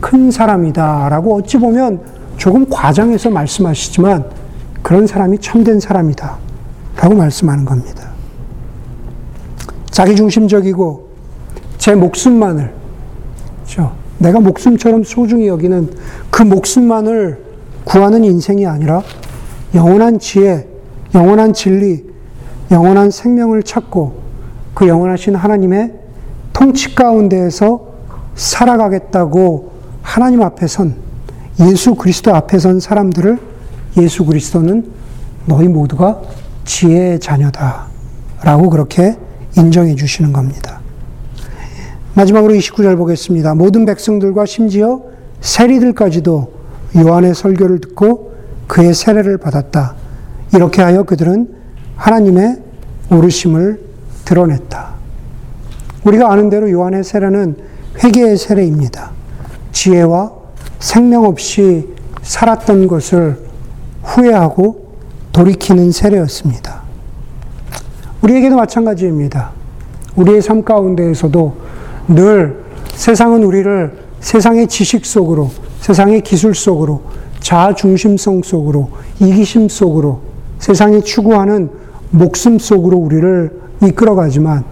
큰 0.00 0.32
사람이다 0.32 1.08
라고 1.10 1.36
어찌 1.36 1.58
보면 1.58 2.00
조금 2.36 2.68
과장해서 2.68 3.30
말씀하시지만 3.30 4.24
그런 4.82 5.06
사람이 5.06 5.38
참된 5.38 5.78
사람이다 5.78 6.38
라고 6.96 7.14
말씀하는 7.14 7.64
겁니다. 7.64 8.10
자기중심적이고 9.92 11.08
제 11.78 11.94
목숨만을 11.94 12.74
그렇죠? 13.58 13.92
내가 14.18 14.40
목숨처럼 14.40 15.04
소중히 15.04 15.46
여기는 15.46 15.88
그 16.30 16.42
목숨만을 16.42 17.44
구하는 17.84 18.24
인생이 18.24 18.66
아니라 18.66 19.04
영원한 19.76 20.18
지혜, 20.18 20.66
영원한 21.14 21.52
진리, 21.52 22.06
영원한 22.72 23.12
생명을 23.12 23.62
찾고 23.62 24.19
그 24.80 24.88
영원하신 24.88 25.34
하나님의 25.34 25.92
통치 26.54 26.94
가운데에서 26.94 27.86
살아가겠다고 28.34 29.72
하나님 30.00 30.40
앞에 30.40 30.66
선 30.66 30.94
예수 31.60 31.94
그리스도 31.96 32.34
앞에 32.34 32.58
선 32.58 32.80
사람들을 32.80 33.38
예수 33.98 34.24
그리스도는 34.24 34.90
너희 35.44 35.68
모두가 35.68 36.22
지혜의 36.64 37.20
자녀다. 37.20 37.88
라고 38.42 38.70
그렇게 38.70 39.18
인정해 39.58 39.94
주시는 39.96 40.32
겁니다. 40.32 40.80
마지막으로 42.14 42.54
29절 42.54 42.96
보겠습니다. 42.96 43.54
모든 43.54 43.84
백성들과 43.84 44.46
심지어 44.46 45.02
세리들까지도 45.42 46.52
요한의 46.96 47.34
설교를 47.34 47.82
듣고 47.82 48.32
그의 48.66 48.94
세례를 48.94 49.36
받았다. 49.36 49.94
이렇게 50.54 50.80
하여 50.80 51.02
그들은 51.02 51.54
하나님의 51.96 52.62
오르심을 53.12 53.89
드러냈다. 54.30 54.94
우리가 56.04 56.32
아는 56.32 56.50
대로 56.50 56.70
요한의 56.70 57.02
세례는 57.02 57.56
회개의 58.02 58.36
세례입니다. 58.36 59.10
지혜와 59.72 60.30
생명 60.78 61.24
없이 61.24 61.88
살았던 62.22 62.86
것을 62.86 63.40
후회하고 64.04 64.94
돌이키는 65.32 65.90
세례였습니다. 65.90 66.82
우리에게도 68.22 68.54
마찬가지입니다. 68.54 69.50
우리의 70.14 70.42
삶 70.42 70.64
가운데에서도 70.64 71.56
늘 72.08 72.64
세상은 72.94 73.42
우리를 73.42 73.98
세상의 74.20 74.68
지식 74.68 75.06
속으로, 75.06 75.50
세상의 75.80 76.20
기술 76.20 76.54
속으로, 76.54 77.02
자아 77.40 77.74
중심성 77.74 78.42
속으로, 78.42 78.90
이기심 79.18 79.68
속으로, 79.68 80.20
세상이 80.58 81.02
추구하는 81.02 81.70
목숨 82.10 82.58
속으로 82.58 82.96
우리를 82.98 83.69
이끌어가지만, 83.82 84.64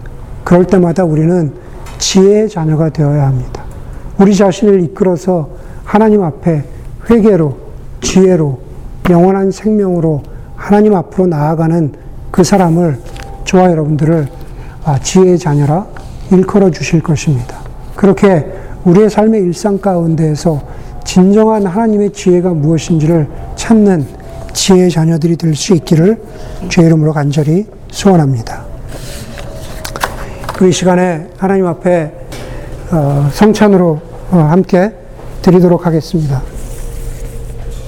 그럴 0.43 0.65
때마다 0.65 1.03
우리는 1.03 1.53
지혜의 1.97 2.49
자녀가 2.49 2.89
되어야 2.89 3.27
합니다. 3.27 3.63
우리 4.17 4.35
자신을 4.35 4.81
이끌어서 4.83 5.49
하나님 5.83 6.23
앞에 6.23 6.63
회개로, 7.09 7.57
지혜로, 8.01 8.59
영원한 9.09 9.51
생명으로 9.51 10.21
하나님 10.55 10.95
앞으로 10.95 11.27
나아가는 11.27 11.93
그 12.31 12.43
사람을 12.43 12.99
저와 13.45 13.71
여러분들을 13.71 14.27
아, 14.85 14.99
지혜의 14.99 15.39
자녀라 15.39 15.85
일컬어 16.31 16.69
주실 16.69 17.01
것입니다. 17.01 17.57
그렇게 17.95 18.45
우리의 18.85 19.09
삶의 19.09 19.41
일상 19.41 19.79
가운데에서 19.79 20.61
진정한 21.03 21.65
하나님의 21.65 22.11
지혜가 22.13 22.49
무엇인지를 22.51 23.27
찾는 23.55 24.05
지혜의 24.53 24.91
자녀들이 24.91 25.37
될 25.37 25.55
수 25.55 25.73
있기를 25.73 26.21
주의 26.69 26.85
이름으로 26.87 27.13
간절히 27.13 27.65
소원합니다. 27.89 28.58
우리 30.61 30.73
시간에 30.73 31.25
하나님 31.37 31.65
앞에 31.67 32.11
어, 32.91 33.29
성찬으로 33.31 34.01
어, 34.31 34.37
함께 34.37 34.91
드리도록 35.41 35.85
하겠습니다. 35.85 36.41